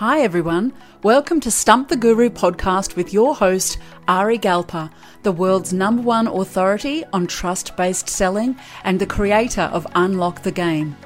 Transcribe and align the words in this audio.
Hi, 0.00 0.20
everyone. 0.22 0.72
Welcome 1.02 1.40
to 1.40 1.50
Stump 1.50 1.90
the 1.90 1.94
Guru 1.94 2.30
podcast 2.30 2.96
with 2.96 3.12
your 3.12 3.34
host, 3.34 3.76
Ari 4.08 4.38
Galper, 4.38 4.90
the 5.24 5.30
world's 5.30 5.74
number 5.74 6.00
one 6.00 6.26
authority 6.26 7.04
on 7.12 7.26
trust 7.26 7.76
based 7.76 8.08
selling 8.08 8.56
and 8.84 8.98
the 8.98 9.04
creator 9.04 9.68
of 9.74 9.86
Unlock 9.94 10.42
the 10.42 10.52
Game. 10.52 10.96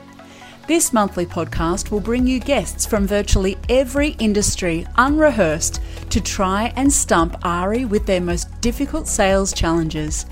This 0.69 0.93
monthly 0.93 1.27
podcast 1.27 1.91
will 1.91 1.99
bring 1.99 2.29
you 2.29 2.39
guests 2.39 2.87
from 2.87 3.05
virtually 3.05 3.59
every 3.69 4.11
industry 4.21 4.87
unrehearsed 4.97 5.81
to 6.11 6.21
try 6.21 6.73
and 6.77 6.93
stump 6.93 7.37
Ari 7.45 7.87
with 7.87 8.07
their 8.07 8.21
most 8.21 8.61
difficult 8.61 9.09
sales 9.09 9.53
challenges. 9.53 10.25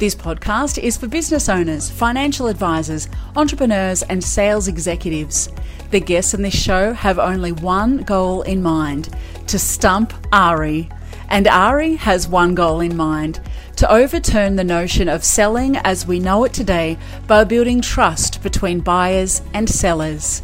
This 0.00 0.16
podcast 0.16 0.82
is 0.82 0.96
for 0.96 1.06
business 1.06 1.48
owners, 1.48 1.88
financial 1.88 2.48
advisors, 2.48 3.08
entrepreneurs, 3.36 4.02
and 4.02 4.24
sales 4.24 4.66
executives. 4.66 5.48
The 5.90 5.98
guests 5.98 6.34
in 6.34 6.42
this 6.42 6.54
show 6.54 6.92
have 6.92 7.18
only 7.18 7.50
one 7.50 8.04
goal 8.04 8.42
in 8.42 8.62
mind 8.62 9.08
to 9.48 9.58
stump 9.58 10.14
Ari. 10.32 10.88
And 11.28 11.48
Ari 11.48 11.96
has 11.96 12.28
one 12.28 12.54
goal 12.54 12.78
in 12.78 12.96
mind 12.96 13.40
to 13.74 13.90
overturn 13.90 14.54
the 14.54 14.62
notion 14.62 15.08
of 15.08 15.24
selling 15.24 15.78
as 15.78 16.06
we 16.06 16.20
know 16.20 16.44
it 16.44 16.52
today 16.52 16.96
by 17.26 17.42
building 17.42 17.80
trust 17.80 18.40
between 18.40 18.78
buyers 18.78 19.42
and 19.52 19.68
sellers. 19.68 20.42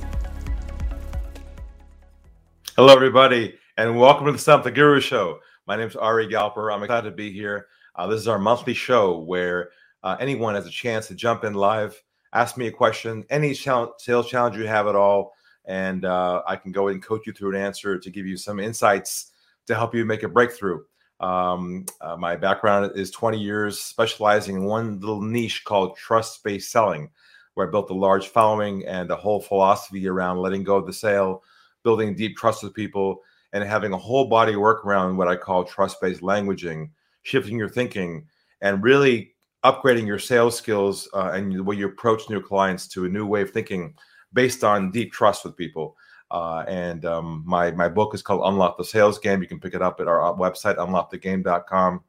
Hello, 2.75 2.93
everybody, 2.93 3.55
and 3.77 3.97
welcome 3.97 4.27
to 4.27 4.33
the 4.33 4.39
Stump 4.39 4.65
the 4.65 4.73
Guru 4.73 5.01
Show. 5.01 5.39
My 5.69 5.77
name 5.77 5.87
is 5.87 5.95
Ari 5.95 6.27
Galper. 6.27 6.75
I'm 6.75 6.83
excited 6.83 7.09
to 7.09 7.15
be 7.15 7.31
here. 7.31 7.69
Uh, 7.95 8.09
this 8.09 8.21
is 8.21 8.27
our 8.27 8.41
monthly 8.41 8.75
show 8.75 9.21
where 9.21 9.71
uh, 10.03 10.17
anyone 10.19 10.57
has 10.57 10.67
a 10.67 10.71
chance 10.71 11.07
to 11.07 11.15
jump 11.15 11.45
in 11.45 11.55
live, 11.55 12.03
ask 12.33 12.57
me 12.57 12.67
a 12.67 12.73
question, 12.73 13.25
any 13.31 13.55
challenge, 13.55 13.93
sales 13.99 14.29
challenge 14.29 14.57
you 14.57 14.67
have 14.67 14.89
at 14.89 14.97
all, 14.97 15.36
and 15.67 16.05
uh, 16.05 16.43
I 16.47 16.57
can 16.57 16.73
go 16.73 16.89
and 16.89 17.03
coach 17.03 17.27
you 17.27 17.33
through 17.33 17.57
an 17.57 17.63
answer 17.63 17.99
to 17.99 18.11
give 18.11 18.27
you 18.27 18.37
some 18.37 18.61
insights 18.61 19.33
to 19.67 19.75
help 19.75 19.95
you 19.95 20.05
make 20.05 20.23
a 20.23 20.29
breakthrough. 20.29 20.83
Um, 21.19 21.87
uh, 22.01 22.17
my 22.17 22.37
background 22.37 22.93
is 22.95 23.11
20 23.11 23.39
years 23.39 23.81
specializing 23.81 24.57
in 24.57 24.65
one 24.65 25.01
little 25.01 25.23
niche 25.23 25.65
called 25.65 25.97
trust 25.97 26.43
based 26.45 26.71
selling, 26.71 27.11
where 27.55 27.67
I 27.67 27.71
built 27.71 27.91
a 27.91 27.95
large 27.95 28.29
following 28.29 28.87
and 28.87 29.11
a 29.11 29.17
whole 29.17 29.41
philosophy 29.41 30.07
around 30.07 30.39
letting 30.39 30.63
go 30.63 30.77
of 30.77 30.87
the 30.87 30.93
sale, 30.93 31.43
building 31.83 32.15
deep 32.15 32.37
trust 32.37 32.63
with 32.63 32.75
people, 32.75 33.23
and 33.53 33.65
having 33.65 33.93
a 33.93 33.99
whole 33.99 34.27
body 34.27 34.57
work 34.57 34.85
around 34.85 35.17
what 35.17 35.29
I 35.29 35.37
call 35.37 35.65
trust 35.65 36.01
based 36.01 36.21
languaging 36.21 36.91
shifting 37.23 37.59
your 37.59 37.69
thinking, 37.69 38.25
and 38.61 38.85
really 38.85 39.35
upgrading 39.65 40.07
your 40.07 40.19
sales 40.19 40.57
skills 40.57 41.09
uh, 41.13 41.33
and 41.35 41.53
the 41.53 41.63
way 41.63 41.75
you 41.75 41.89
approach 41.89 42.31
new 42.31 42.41
clients 42.41 42.87
to 42.87 43.05
a 43.05 43.09
new 43.09 43.27
way 43.27 43.43
of 43.43 43.51
thinking 43.51 43.93
based 44.37 44.63
on 44.63 44.93
deep 44.93 45.13
trust 45.13 45.45
with 45.45 45.57
people. 45.57 45.97
Uh, 46.31 46.65
and 46.69 47.05
um, 47.05 47.43
my 47.47 47.71
my 47.73 47.89
book 47.89 48.15
is 48.15 48.23
called 48.23 48.43
Unlock 48.45 48.79
the 48.79 48.85
Sales 48.85 49.19
Game. 49.19 49.43
You 49.43 49.49
can 49.49 49.59
pick 49.59 49.75
it 49.75 49.83
up 49.83 50.01
at 50.01 50.07
our 50.07 50.23
uh, 50.23 50.33
website, 50.35 50.77
unlockthegame.com. 50.77 52.03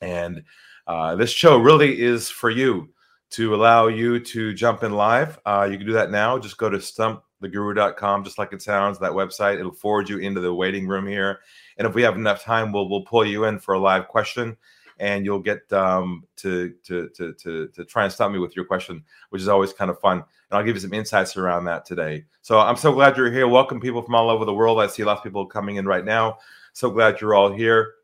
And 0.00 0.44
uh, 0.86 1.16
this 1.16 1.30
show 1.30 1.56
really 1.58 2.00
is 2.00 2.28
for 2.28 2.50
you 2.50 2.90
to 3.30 3.54
allow 3.54 3.86
you 3.88 4.20
to 4.20 4.52
jump 4.52 4.82
in 4.82 4.92
live. 4.92 5.40
Uh, 5.46 5.66
you 5.70 5.78
can 5.78 5.86
do 5.86 5.92
that 5.94 6.10
now. 6.10 6.38
Just 6.38 6.58
go 6.58 6.68
to 6.68 6.76
stumptheguru.com, 6.78 8.22
just 8.22 8.38
like 8.38 8.52
it 8.52 8.62
sounds, 8.62 8.98
that 8.98 9.12
website. 9.12 9.58
It'll 9.58 9.72
forward 9.72 10.08
you 10.08 10.18
into 10.18 10.40
the 10.40 10.54
waiting 10.54 10.86
room 10.86 11.06
here. 11.06 11.40
And 11.78 11.86
if 11.86 11.94
we 11.94 12.02
have 12.02 12.16
enough 12.16 12.42
time, 12.42 12.70
we'll 12.70 12.88
we'll 12.88 13.02
pull 13.04 13.24
you 13.24 13.44
in 13.44 13.58
for 13.58 13.74
a 13.74 13.78
live 13.78 14.08
question, 14.08 14.56
and 14.98 15.24
you'll 15.24 15.40
get 15.40 15.70
um, 15.72 16.24
to, 16.36 16.74
to 16.84 17.08
to 17.10 17.32
to 17.34 17.68
to 17.68 17.84
try 17.84 18.04
and 18.04 18.12
stop 18.12 18.30
me 18.30 18.38
with 18.38 18.56
your 18.56 18.64
question, 18.64 19.02
which 19.30 19.42
is 19.42 19.48
always 19.48 19.72
kind 19.72 19.90
of 19.90 19.98
fun. 20.00 20.18
And 20.18 20.58
I'll 20.58 20.64
give 20.64 20.76
you 20.76 20.80
some 20.80 20.94
insights 20.94 21.36
around 21.36 21.64
that 21.64 21.84
today. 21.84 22.24
So 22.42 22.58
I'm 22.58 22.76
so 22.76 22.92
glad 22.92 23.16
you're 23.16 23.32
here. 23.32 23.48
Welcome 23.48 23.80
people 23.80 24.02
from 24.02 24.14
all 24.14 24.30
over 24.30 24.44
the 24.44 24.54
world. 24.54 24.80
I 24.80 24.86
see 24.86 25.04
lots 25.04 25.20
of 25.20 25.24
people 25.24 25.46
coming 25.46 25.76
in 25.76 25.86
right 25.86 26.04
now. 26.04 26.38
So 26.72 26.90
glad 26.90 27.20
you're 27.20 27.34
all 27.34 27.52
here. 27.52 27.94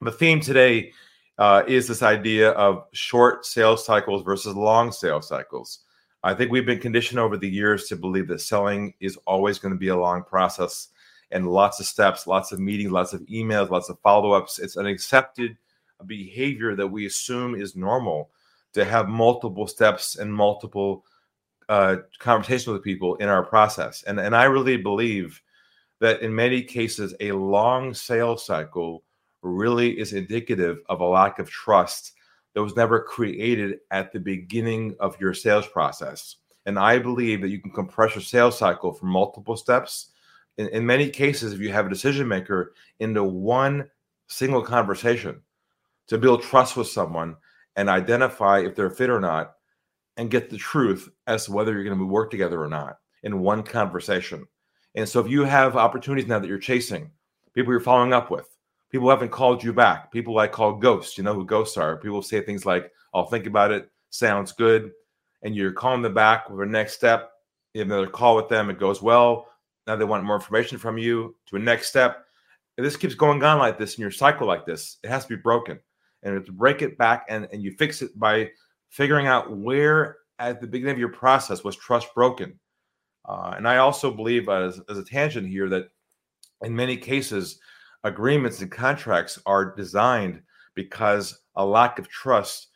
The 0.00 0.12
theme 0.12 0.40
today 0.40 0.92
uh, 1.38 1.62
is 1.66 1.88
this 1.88 2.02
idea 2.02 2.50
of 2.50 2.84
short 2.92 3.46
sales 3.46 3.84
cycles 3.84 4.22
versus 4.22 4.54
long 4.54 4.92
sales 4.92 5.28
cycles. 5.28 5.80
I 6.22 6.34
think 6.34 6.50
we've 6.50 6.66
been 6.66 6.80
conditioned 6.80 7.20
over 7.20 7.36
the 7.36 7.48
years 7.48 7.86
to 7.88 7.96
believe 7.96 8.26
that 8.28 8.40
selling 8.40 8.94
is 9.00 9.16
always 9.26 9.58
going 9.58 9.72
to 9.72 9.78
be 9.78 9.88
a 9.88 9.96
long 9.96 10.24
process 10.24 10.88
and 11.30 11.46
lots 11.46 11.80
of 11.80 11.86
steps, 11.86 12.26
lots 12.26 12.52
of 12.52 12.58
meetings, 12.58 12.90
lots 12.90 13.12
of 13.12 13.20
emails, 13.22 13.70
lots 13.70 13.88
of 13.88 13.98
follow 14.00 14.32
ups. 14.32 14.58
It's 14.58 14.76
an 14.76 14.86
accepted 14.86 15.56
behavior 16.04 16.74
that 16.76 16.86
we 16.86 17.06
assume 17.06 17.54
is 17.54 17.76
normal 17.76 18.30
to 18.74 18.84
have 18.84 19.08
multiple 19.08 19.66
steps 19.66 20.16
and 20.16 20.32
multiple 20.32 21.04
uh, 21.68 21.96
conversations 22.18 22.66
with 22.66 22.82
people 22.82 23.16
in 23.16 23.28
our 23.28 23.44
process. 23.44 24.02
And, 24.04 24.20
and 24.20 24.36
I 24.36 24.44
really 24.44 24.76
believe 24.76 25.40
that 26.00 26.20
in 26.20 26.34
many 26.34 26.62
cases, 26.62 27.14
a 27.20 27.32
long 27.32 27.94
sales 27.94 28.44
cycle 28.44 29.02
really 29.42 29.98
is 29.98 30.12
indicative 30.12 30.78
of 30.88 31.00
a 31.00 31.06
lack 31.06 31.38
of 31.38 31.48
trust 31.48 32.12
that 32.54 32.62
was 32.62 32.76
never 32.76 33.00
created 33.00 33.78
at 33.90 34.12
the 34.12 34.20
beginning 34.20 34.96
of 35.00 35.18
your 35.20 35.34
sales 35.34 35.66
process. 35.66 36.36
And 36.66 36.78
I 36.78 36.98
believe 36.98 37.40
that 37.40 37.48
you 37.48 37.60
can 37.60 37.70
compress 37.70 38.14
your 38.14 38.22
sales 38.22 38.58
cycle 38.58 38.92
from 38.92 39.08
multiple 39.08 39.56
steps 39.56 40.10
in, 40.58 40.68
in 40.68 40.86
many 40.86 41.08
cases, 41.08 41.52
if 41.52 41.60
you 41.60 41.72
have 41.72 41.86
a 41.86 41.90
decision 41.90 42.26
maker 42.28 42.74
into 42.98 43.22
one 43.22 43.88
single 44.28 44.62
conversation 44.62 45.40
to 46.08 46.18
build 46.18 46.42
trust 46.42 46.76
with 46.76 46.88
someone 46.88 47.36
and 47.76 47.88
identify 47.88 48.60
if 48.60 48.74
they're 48.74 48.90
fit 48.90 49.10
or 49.10 49.20
not 49.20 49.54
and 50.16 50.30
get 50.30 50.50
the 50.50 50.56
truth 50.56 51.08
as 51.26 51.44
to 51.44 51.52
whether 51.52 51.72
you're 51.72 51.84
going 51.84 51.98
to 51.98 52.04
work 52.04 52.30
together 52.30 52.62
or 52.62 52.68
not 52.68 52.98
in 53.22 53.40
one 53.40 53.62
conversation. 53.62 54.46
And 54.94 55.08
so 55.08 55.20
if 55.20 55.28
you 55.28 55.44
have 55.44 55.76
opportunities 55.76 56.26
now 56.26 56.38
that 56.38 56.48
you're 56.48 56.58
chasing, 56.58 57.10
people 57.54 57.72
you're 57.72 57.80
following 57.80 58.12
up 58.12 58.30
with, 58.30 58.48
people 58.90 59.06
who 59.06 59.10
haven't 59.10 59.30
called 59.30 59.62
you 59.62 59.72
back, 59.72 60.10
people 60.10 60.38
I 60.38 60.46
call 60.46 60.74
ghosts, 60.74 61.18
you 61.18 61.24
know 61.24 61.34
who 61.34 61.44
ghosts 61.44 61.76
are. 61.76 61.98
People 61.98 62.22
say 62.22 62.40
things 62.40 62.64
like, 62.64 62.90
I'll 63.12 63.26
think 63.26 63.46
about 63.46 63.72
it, 63.72 63.90
sounds 64.10 64.52
good. 64.52 64.92
And 65.42 65.54
you're 65.54 65.72
calling 65.72 66.02
them 66.02 66.14
back 66.14 66.48
with 66.48 66.66
a 66.66 66.70
next 66.70 66.94
step. 66.94 67.30
You 67.74 67.80
have 67.80 67.88
another 67.88 68.06
call 68.06 68.36
with 68.36 68.48
them, 68.48 68.70
it 68.70 68.78
goes 68.78 69.02
well. 69.02 69.48
Now 69.86 69.96
they 69.96 70.04
want 70.04 70.24
more 70.24 70.36
information 70.36 70.78
from 70.78 70.98
you 70.98 71.36
to 71.46 71.56
a 71.56 71.58
next 71.58 71.88
step. 71.88 72.24
If 72.78 72.84
this 72.84 72.96
keeps 72.96 73.14
going 73.14 73.42
on 73.42 73.58
like 73.58 73.78
this 73.78 73.96
in 73.96 74.02
your 74.02 74.10
cycle 74.10 74.46
like 74.46 74.66
this, 74.66 74.96
it 75.02 75.10
has 75.10 75.24
to 75.24 75.28
be 75.28 75.40
broken. 75.40 75.78
And 76.26 76.44
to 76.44 76.52
break 76.52 76.82
it 76.82 76.98
back 76.98 77.26
and, 77.28 77.48
and 77.52 77.62
you 77.62 77.72
fix 77.72 78.02
it 78.02 78.18
by 78.18 78.50
figuring 78.88 79.26
out 79.26 79.56
where 79.56 80.18
at 80.38 80.60
the 80.60 80.66
beginning 80.66 80.92
of 80.92 80.98
your 80.98 81.12
process 81.12 81.64
was 81.64 81.76
trust 81.76 82.12
broken. 82.14 82.58
Uh, 83.24 83.54
and 83.56 83.68
I 83.68 83.78
also 83.78 84.10
believe, 84.10 84.48
as, 84.48 84.80
as 84.88 84.98
a 84.98 85.04
tangent 85.04 85.48
here, 85.48 85.68
that 85.68 85.88
in 86.62 86.74
many 86.74 86.96
cases, 86.96 87.60
agreements 88.04 88.60
and 88.60 88.70
contracts 88.70 89.38
are 89.46 89.74
designed 89.74 90.42
because 90.74 91.40
a 91.56 91.64
lack 91.64 91.98
of 91.98 92.08
trust 92.08 92.68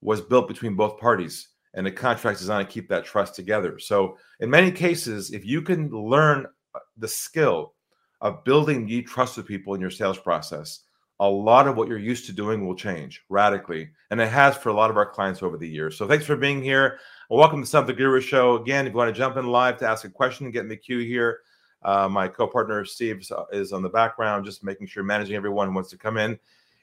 was 0.00 0.20
built 0.20 0.48
between 0.48 0.76
both 0.76 0.98
parties 0.98 1.48
and 1.74 1.86
the 1.86 1.92
contract 1.92 2.36
is 2.36 2.42
designed 2.42 2.68
to 2.68 2.72
keep 2.72 2.88
that 2.88 3.04
trust 3.04 3.34
together. 3.34 3.78
So, 3.78 4.16
in 4.40 4.50
many 4.50 4.70
cases, 4.70 5.32
if 5.32 5.44
you 5.44 5.62
can 5.62 5.90
learn 5.90 6.46
uh, 6.74 6.80
the 6.96 7.08
skill 7.08 7.74
of 8.20 8.44
building 8.44 8.86
deep 8.86 9.08
trust 9.08 9.36
with 9.36 9.46
people 9.46 9.74
in 9.74 9.80
your 9.80 9.90
sales 9.90 10.18
process, 10.18 10.80
a 11.20 11.28
lot 11.28 11.68
of 11.68 11.76
what 11.76 11.86
you're 11.86 11.98
used 11.98 12.24
to 12.26 12.32
doing 12.32 12.66
will 12.66 12.74
change 12.74 13.22
radically, 13.28 13.90
and 14.10 14.20
it 14.20 14.28
has 14.28 14.56
for 14.56 14.70
a 14.70 14.72
lot 14.72 14.90
of 14.90 14.96
our 14.96 15.04
clients 15.04 15.42
over 15.42 15.58
the 15.58 15.68
years. 15.68 15.96
So, 15.96 16.08
thanks 16.08 16.24
for 16.24 16.34
being 16.34 16.62
here. 16.62 16.98
Welcome 17.28 17.62
to 17.62 17.82
the 17.82 17.92
Guru 17.92 18.22
Show. 18.22 18.56
Again, 18.56 18.86
if 18.86 18.92
you 18.92 18.96
want 18.96 19.14
to 19.14 19.18
jump 19.18 19.36
in 19.36 19.46
live 19.46 19.76
to 19.78 19.86
ask 19.86 20.04
a 20.06 20.10
question, 20.10 20.50
get 20.50 20.62
in 20.62 20.68
the 20.68 20.76
queue 20.76 21.00
here. 21.00 21.40
Uh, 21.82 22.08
my 22.08 22.26
co-partner 22.26 22.86
Steve 22.86 23.22
is 23.52 23.72
on 23.72 23.82
the 23.82 23.88
background, 23.88 24.46
just 24.46 24.64
making 24.64 24.86
sure 24.86 25.02
managing 25.02 25.36
everyone 25.36 25.68
who 25.68 25.74
wants 25.74 25.90
to 25.90 25.98
come 25.98 26.16
in, 26.16 26.38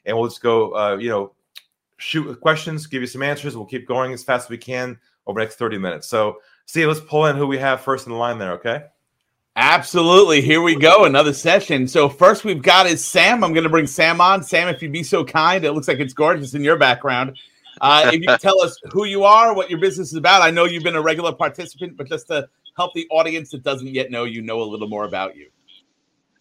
and 0.06 0.16
we'll 0.16 0.28
just 0.28 0.40
go. 0.40 0.72
Uh, 0.74 0.96
you 0.96 1.10
know, 1.10 1.32
shoot 1.96 2.40
questions, 2.40 2.86
give 2.86 3.02
you 3.02 3.08
some 3.08 3.22
answers. 3.22 3.56
We'll 3.56 3.66
keep 3.66 3.88
going 3.88 4.12
as 4.12 4.22
fast 4.22 4.46
as 4.46 4.50
we 4.50 4.58
can 4.58 4.98
over 5.26 5.40
the 5.40 5.44
next 5.44 5.56
30 5.56 5.78
minutes. 5.78 6.06
So, 6.06 6.38
see, 6.64 6.86
let's 6.86 7.00
pull 7.00 7.26
in 7.26 7.36
who 7.36 7.48
we 7.48 7.58
have 7.58 7.80
first 7.80 8.06
in 8.06 8.12
the 8.12 8.18
line 8.18 8.38
there, 8.38 8.52
okay? 8.52 8.84
Absolutely. 9.60 10.40
Here 10.40 10.62
we 10.62 10.76
go. 10.76 11.04
Another 11.04 11.32
session. 11.32 11.88
So, 11.88 12.08
first 12.08 12.44
we've 12.44 12.62
got 12.62 12.86
is 12.86 13.04
Sam. 13.04 13.42
I'm 13.42 13.52
going 13.52 13.64
to 13.64 13.68
bring 13.68 13.88
Sam 13.88 14.20
on. 14.20 14.44
Sam, 14.44 14.68
if 14.68 14.80
you'd 14.80 14.92
be 14.92 15.02
so 15.02 15.24
kind, 15.24 15.64
it 15.64 15.72
looks 15.72 15.88
like 15.88 15.98
it's 15.98 16.14
gorgeous 16.14 16.54
in 16.54 16.62
your 16.62 16.76
background. 16.76 17.36
Uh, 17.80 18.08
if 18.14 18.22
you 18.22 18.36
tell 18.38 18.62
us 18.62 18.78
who 18.92 19.04
you 19.04 19.24
are, 19.24 19.52
what 19.52 19.68
your 19.68 19.80
business 19.80 20.10
is 20.10 20.14
about. 20.14 20.42
I 20.42 20.52
know 20.52 20.64
you've 20.64 20.84
been 20.84 20.94
a 20.94 21.02
regular 21.02 21.32
participant, 21.32 21.96
but 21.96 22.08
just 22.08 22.28
to 22.28 22.48
help 22.76 22.94
the 22.94 23.08
audience 23.10 23.50
that 23.50 23.64
doesn't 23.64 23.88
yet 23.88 24.12
know 24.12 24.22
you 24.22 24.42
know 24.42 24.62
a 24.62 24.62
little 24.62 24.86
more 24.86 25.06
about 25.06 25.34
you. 25.34 25.48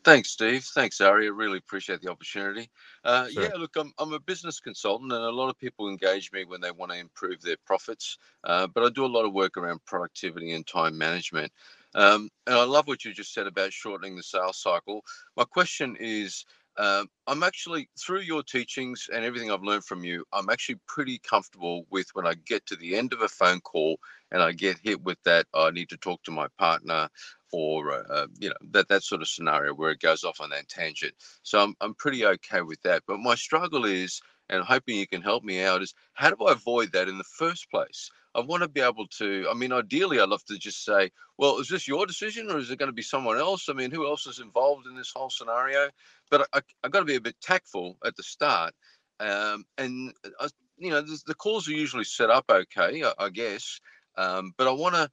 Thanks, 0.03 0.29
Steve. 0.29 0.63
Thanks, 0.63 1.01
Ari. 1.01 1.25
I 1.25 1.29
really 1.29 1.57
appreciate 1.57 2.01
the 2.01 2.11
opportunity. 2.11 2.69
Uh, 3.03 3.29
sure. 3.29 3.43
Yeah, 3.43 3.49
look, 3.57 3.75
I'm, 3.77 3.91
I'm 3.97 4.13
a 4.13 4.19
business 4.19 4.59
consultant, 4.59 5.11
and 5.11 5.23
a 5.23 5.31
lot 5.31 5.49
of 5.49 5.57
people 5.57 5.89
engage 5.89 6.31
me 6.31 6.45
when 6.45 6.61
they 6.61 6.69
want 6.69 6.91
to 6.91 6.99
improve 6.99 7.41
their 7.41 7.57
profits. 7.65 8.19
Uh, 8.43 8.67
but 8.67 8.83
I 8.83 8.89
do 8.89 9.05
a 9.05 9.07
lot 9.07 9.25
of 9.25 9.33
work 9.33 9.57
around 9.57 9.83
productivity 9.85 10.53
and 10.53 10.65
time 10.67 10.95
management. 10.95 11.51
Um, 11.95 12.29
and 12.45 12.55
I 12.55 12.63
love 12.63 12.87
what 12.87 13.05
you 13.05 13.13
just 13.13 13.33
said 13.33 13.47
about 13.47 13.73
shortening 13.73 14.15
the 14.15 14.23
sales 14.23 14.61
cycle. 14.61 15.03
My 15.35 15.45
question 15.45 15.97
is 15.99 16.45
uh, 16.77 17.05
I'm 17.25 17.41
actually 17.43 17.89
through 17.99 18.21
your 18.21 18.43
teachings 18.43 19.09
and 19.11 19.25
everything 19.25 19.51
I've 19.51 19.63
learned 19.63 19.85
from 19.85 20.03
you. 20.03 20.23
I'm 20.31 20.49
actually 20.49 20.79
pretty 20.87 21.19
comfortable 21.19 21.85
with 21.89 22.07
when 22.13 22.27
I 22.27 22.35
get 22.45 22.65
to 22.67 22.75
the 22.75 22.95
end 22.95 23.13
of 23.13 23.21
a 23.21 23.27
phone 23.27 23.61
call 23.61 23.97
and 24.31 24.43
I 24.43 24.51
get 24.51 24.77
hit 24.83 25.01
with 25.03 25.17
that. 25.23 25.47
I 25.55 25.71
need 25.71 25.89
to 25.89 25.97
talk 25.97 26.21
to 26.23 26.31
my 26.31 26.47
partner, 26.59 27.09
or 27.51 27.93
uh, 27.93 28.03
uh, 28.09 28.27
you 28.39 28.49
know 28.49 28.55
that 28.71 28.89
that 28.89 29.03
sort 29.03 29.21
of 29.21 29.27
scenario 29.27 29.73
where 29.73 29.91
it 29.91 29.99
goes 30.01 30.23
off 30.23 30.41
on 30.41 30.49
that 30.51 30.67
tangent. 30.67 31.13
So 31.43 31.59
I'm 31.59 31.73
I'm 31.81 31.95
pretty 31.95 32.25
okay 32.25 32.61
with 32.61 32.81
that. 32.83 33.03
But 33.07 33.19
my 33.19 33.35
struggle 33.35 33.85
is, 33.85 34.21
and 34.49 34.63
hoping 34.63 34.97
you 34.97 35.07
can 35.07 35.21
help 35.21 35.43
me 35.43 35.61
out, 35.61 35.81
is 35.81 35.93
how 36.13 36.29
do 36.29 36.45
I 36.45 36.53
avoid 36.53 36.91
that 36.93 37.07
in 37.07 37.17
the 37.17 37.23
first 37.23 37.69
place? 37.69 38.09
I 38.35 38.41
want 38.41 38.61
to 38.61 38.69
be 38.69 38.81
able 38.81 39.07
to. 39.17 39.47
I 39.49 39.53
mean, 39.55 39.73
ideally, 39.73 40.19
I'd 40.19 40.29
love 40.29 40.45
to 40.45 40.57
just 40.57 40.85
say, 40.85 41.11
"Well, 41.37 41.57
is 41.57 41.69
this 41.69 41.87
your 41.87 42.05
decision, 42.05 42.51
or 42.51 42.59
is 42.59 42.69
it 42.69 42.77
going 42.77 42.89
to 42.89 42.93
be 42.93 43.01
someone 43.01 43.37
else?" 43.37 43.67
I 43.67 43.73
mean, 43.73 43.89
who 43.89 44.05
else 44.05 44.27
is 44.27 44.39
involved 44.39 44.85
in 44.85 44.95
this 44.95 45.11
whole 45.15 45.31
scenario? 45.31 45.89
But 46.29 46.47
I, 46.53 46.61
I, 46.83 46.89
got 46.89 46.99
to 46.99 47.05
be 47.05 47.15
a 47.15 47.21
bit 47.21 47.35
tactful 47.41 47.97
at 48.05 48.15
the 48.15 48.23
start, 48.23 48.73
um, 49.19 49.65
and 49.77 50.13
I, 50.39 50.45
uh, 50.45 50.49
you 50.77 50.91
know, 50.91 51.01
the, 51.01 51.19
the, 51.25 51.33
calls 51.33 51.67
are 51.67 51.71
usually 51.71 52.03
set 52.03 52.29
up 52.29 52.45
okay, 52.49 53.03
I, 53.03 53.13
I 53.17 53.29
guess. 53.29 53.79
Um, 54.17 54.53
but 54.57 54.67
I 54.67 54.71
want 54.71 54.95
to 54.95 55.09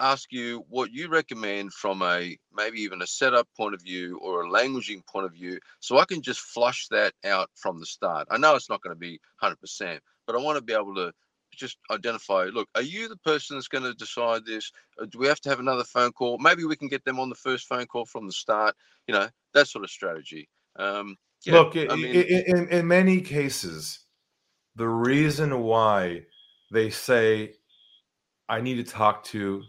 ask 0.00 0.32
you 0.32 0.64
what 0.68 0.92
you 0.92 1.08
recommend 1.08 1.72
from 1.72 2.02
a 2.02 2.36
maybe 2.54 2.80
even 2.80 3.02
a 3.02 3.06
setup 3.06 3.48
point 3.56 3.74
of 3.74 3.82
view 3.82 4.18
or 4.22 4.42
a 4.42 4.50
languaging 4.50 5.06
point 5.06 5.26
of 5.26 5.32
view, 5.32 5.58
so 5.80 5.98
I 5.98 6.04
can 6.04 6.22
just 6.22 6.40
flush 6.40 6.88
that 6.90 7.14
out 7.24 7.50
from 7.54 7.80
the 7.80 7.86
start. 7.86 8.28
I 8.30 8.38
know 8.38 8.54
it's 8.54 8.70
not 8.70 8.82
going 8.82 8.94
to 8.94 8.98
be 8.98 9.20
100%, 9.42 9.98
but 10.26 10.36
I 10.36 10.38
want 10.38 10.56
to 10.56 10.64
be 10.64 10.72
able 10.72 10.94
to 10.96 11.12
just 11.54 11.76
identify 11.90 12.44
look 12.44 12.66
are 12.74 12.80
you 12.80 13.08
the 13.08 13.16
person 13.18 13.56
that's 13.56 13.68
going 13.68 13.84
to 13.84 13.94
decide 13.94 14.46
this? 14.46 14.72
Uh, 15.00 15.04
do 15.04 15.18
we 15.18 15.26
have 15.26 15.40
to 15.40 15.50
have 15.50 15.60
another 15.60 15.84
phone 15.84 16.12
call? 16.12 16.38
Maybe 16.38 16.64
we 16.64 16.76
can 16.76 16.88
get 16.88 17.04
them 17.04 17.20
on 17.20 17.28
the 17.28 17.34
first 17.34 17.66
phone 17.66 17.86
call 17.86 18.06
from 18.06 18.26
the 18.26 18.32
start 18.32 18.74
you 19.06 19.14
know 19.14 19.28
that 19.54 19.68
sort 19.68 19.84
of 19.84 19.90
strategy. 19.90 20.48
Um 20.76 21.16
yeah, 21.44 21.54
look 21.54 21.76
I 21.76 21.96
mean, 21.96 22.14
in, 22.14 22.68
in 22.68 22.86
many 22.86 23.20
cases 23.20 24.02
the 24.76 24.88
reason 24.88 25.60
why 25.60 26.22
they 26.70 26.88
say 26.88 27.54
i 28.48 28.60
need 28.60 28.76
to 28.76 28.84
talk 28.84 29.24
to 29.24 29.62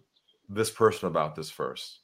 this 0.54 0.72
person 0.72 1.08
about 1.08 1.36
this 1.36 1.50
first 1.50 2.00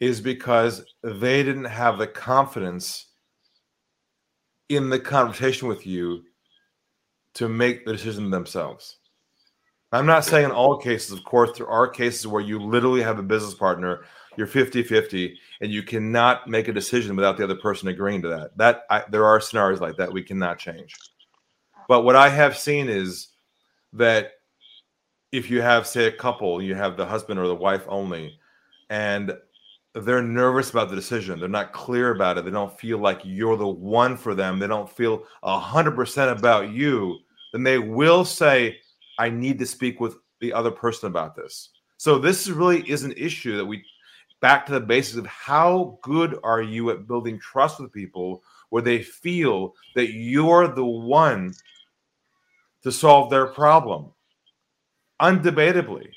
is 0.00 0.20
because 0.20 0.84
they 1.02 1.42
didn't 1.42 1.64
have 1.64 1.98
the 1.98 2.06
confidence 2.06 3.06
in 4.68 4.90
the 4.90 4.98
conversation 4.98 5.68
with 5.68 5.86
you 5.86 6.22
to 7.34 7.48
make 7.48 7.84
the 7.84 7.92
decision 7.92 8.30
themselves. 8.30 8.98
I'm 9.92 10.06
not 10.06 10.24
saying 10.24 10.46
in 10.46 10.50
all 10.50 10.76
cases, 10.76 11.12
of 11.12 11.24
course, 11.24 11.56
there 11.56 11.68
are 11.68 11.88
cases 11.88 12.26
where 12.26 12.42
you 12.42 12.58
literally 12.58 13.02
have 13.02 13.18
a 13.18 13.22
business 13.22 13.54
partner, 13.54 14.04
you're 14.36 14.46
50 14.46 14.82
50, 14.82 15.38
and 15.60 15.70
you 15.70 15.82
cannot 15.82 16.48
make 16.48 16.68
a 16.68 16.72
decision 16.72 17.16
without 17.16 17.36
the 17.36 17.44
other 17.44 17.54
person 17.54 17.88
agreeing 17.88 18.20
to 18.22 18.28
that. 18.28 18.56
That 18.56 18.82
I, 18.90 19.04
There 19.10 19.24
are 19.24 19.40
scenarios 19.40 19.80
like 19.80 19.96
that 19.96 20.12
we 20.12 20.22
cannot 20.22 20.58
change. 20.58 20.94
But 21.88 22.02
what 22.02 22.16
I 22.16 22.28
have 22.28 22.58
seen 22.58 22.88
is 22.88 23.28
that 23.92 24.32
if 25.36 25.50
you 25.50 25.60
have, 25.60 25.86
say, 25.86 26.06
a 26.06 26.12
couple, 26.12 26.62
you 26.62 26.74
have 26.74 26.96
the 26.96 27.06
husband 27.06 27.38
or 27.38 27.46
the 27.46 27.54
wife 27.54 27.84
only, 27.88 28.38
and 28.90 29.36
they're 29.94 30.22
nervous 30.22 30.70
about 30.70 30.90
the 30.90 30.96
decision. 30.96 31.40
They're 31.40 31.48
not 31.48 31.72
clear 31.72 32.10
about 32.10 32.38
it. 32.38 32.44
They 32.44 32.50
don't 32.50 32.78
feel 32.78 32.98
like 32.98 33.20
you're 33.24 33.56
the 33.56 33.66
one 33.66 34.16
for 34.16 34.34
them. 34.34 34.58
They 34.58 34.66
don't 34.66 34.90
feel 34.90 35.24
100% 35.44 36.32
about 36.32 36.70
you 36.70 37.20
then 37.56 37.62
they 37.62 37.78
will 37.78 38.22
say, 38.22 38.78
I 39.18 39.30
need 39.30 39.58
to 39.60 39.66
speak 39.66 39.98
with 39.98 40.18
the 40.40 40.52
other 40.52 40.70
person 40.70 41.08
about 41.08 41.34
this. 41.34 41.70
So 41.96 42.18
this 42.18 42.48
really 42.48 42.82
is 42.82 43.02
an 43.02 43.14
issue 43.16 43.56
that 43.56 43.64
we 43.64 43.82
back 44.42 44.66
to 44.66 44.72
the 44.72 44.80
basics 44.80 45.16
of 45.16 45.26
how 45.26 45.98
good 46.02 46.38
are 46.44 46.60
you 46.60 46.90
at 46.90 47.06
building 47.06 47.38
trust 47.38 47.80
with 47.80 47.92
people 47.92 48.42
where 48.68 48.82
they 48.82 49.02
feel 49.02 49.74
that 49.94 50.12
you're 50.12 50.68
the 50.68 50.84
one 50.84 51.54
to 52.82 52.92
solve 52.92 53.30
their 53.30 53.46
problem. 53.46 54.12
Undebatably, 55.20 56.08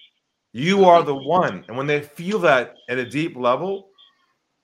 you 0.51 0.85
are 0.85 1.03
the 1.03 1.15
one. 1.15 1.63
And 1.67 1.77
when 1.77 1.87
they 1.87 2.01
feel 2.01 2.39
that 2.39 2.75
at 2.89 2.97
a 2.97 3.09
deep 3.09 3.35
level, 3.35 3.89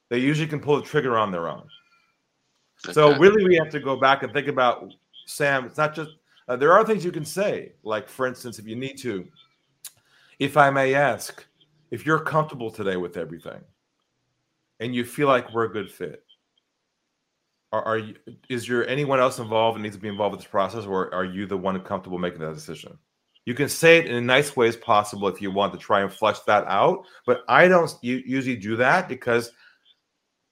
they 0.09 0.19
usually 0.19 0.47
can 0.47 0.59
pull 0.59 0.77
the 0.77 0.85
trigger 0.85 1.17
on 1.17 1.31
their 1.31 1.47
own. 1.47 1.67
So 2.91 3.17
really 3.17 3.43
we 3.45 3.55
have 3.55 3.69
to 3.71 3.79
go 3.79 3.95
back 3.95 4.23
and 4.23 4.31
think 4.31 4.47
about 4.47 4.91
Sam, 5.25 5.65
it's 5.65 5.77
not 5.77 5.95
just 5.95 6.11
uh, 6.47 6.55
there 6.55 6.73
are 6.73 6.85
things 6.85 7.03
you 7.03 7.11
can 7.11 7.25
say, 7.25 7.73
like 7.83 8.07
for 8.07 8.27
instance, 8.27 8.59
if 8.59 8.67
you 8.67 8.75
need 8.75 8.97
to, 8.99 9.27
if 10.39 10.57
I 10.57 10.69
may 10.69 10.93
ask, 10.93 11.45
if 11.91 12.05
you're 12.05 12.19
comfortable 12.19 12.69
today 12.69 12.97
with 12.97 13.17
everything, 13.17 13.61
and 14.79 14.93
you 14.93 15.05
feel 15.05 15.27
like 15.27 15.51
we're 15.53 15.65
a 15.65 15.71
good 15.71 15.89
fit, 15.89 16.23
are, 17.71 17.83
are 17.83 17.97
you? 17.97 18.15
Is 18.49 18.67
there 18.67 18.87
anyone 18.87 19.19
else 19.19 19.39
involved 19.39 19.77
and 19.77 19.83
needs 19.83 19.95
to 19.95 20.01
be 20.01 20.07
involved 20.07 20.33
with 20.33 20.41
this 20.41 20.51
process, 20.51 20.85
or 20.85 21.13
are 21.13 21.25
you 21.25 21.47
the 21.47 21.57
one 21.57 21.79
comfortable 21.81 22.19
making 22.19 22.41
that 22.41 22.53
decision? 22.53 22.97
You 23.45 23.53
can 23.53 23.69
say 23.69 23.99
it 23.99 24.07
in 24.07 24.15
a 24.15 24.21
nice 24.21 24.55
way 24.55 24.67
as 24.67 24.75
possible 24.75 25.27
if 25.27 25.41
you 25.41 25.51
want 25.51 25.71
to 25.73 25.79
try 25.79 26.01
and 26.01 26.11
flesh 26.11 26.39
that 26.41 26.65
out, 26.65 27.05
but 27.25 27.41
I 27.47 27.67
don't 27.67 27.93
usually 28.01 28.55
do 28.55 28.75
that 28.77 29.07
because 29.07 29.51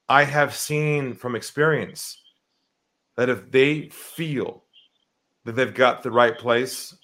I 0.09 0.23
have 0.23 0.55
seen 0.55 1.15
from 1.15 1.35
experience 1.35 2.21
that 3.15 3.29
if 3.29 3.49
they 3.51 3.89
feel 3.89 4.63
that 5.43 5.53
they've 5.53 5.73
got 5.73 6.03
the 6.03 6.11
right 6.11 6.37
place 6.37 6.95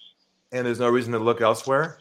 and 0.51 0.65
there's 0.65 0.79
no 0.79 0.89
reason 0.89 1.13
to 1.13 1.19
look 1.19 1.41
elsewhere, 1.41 1.97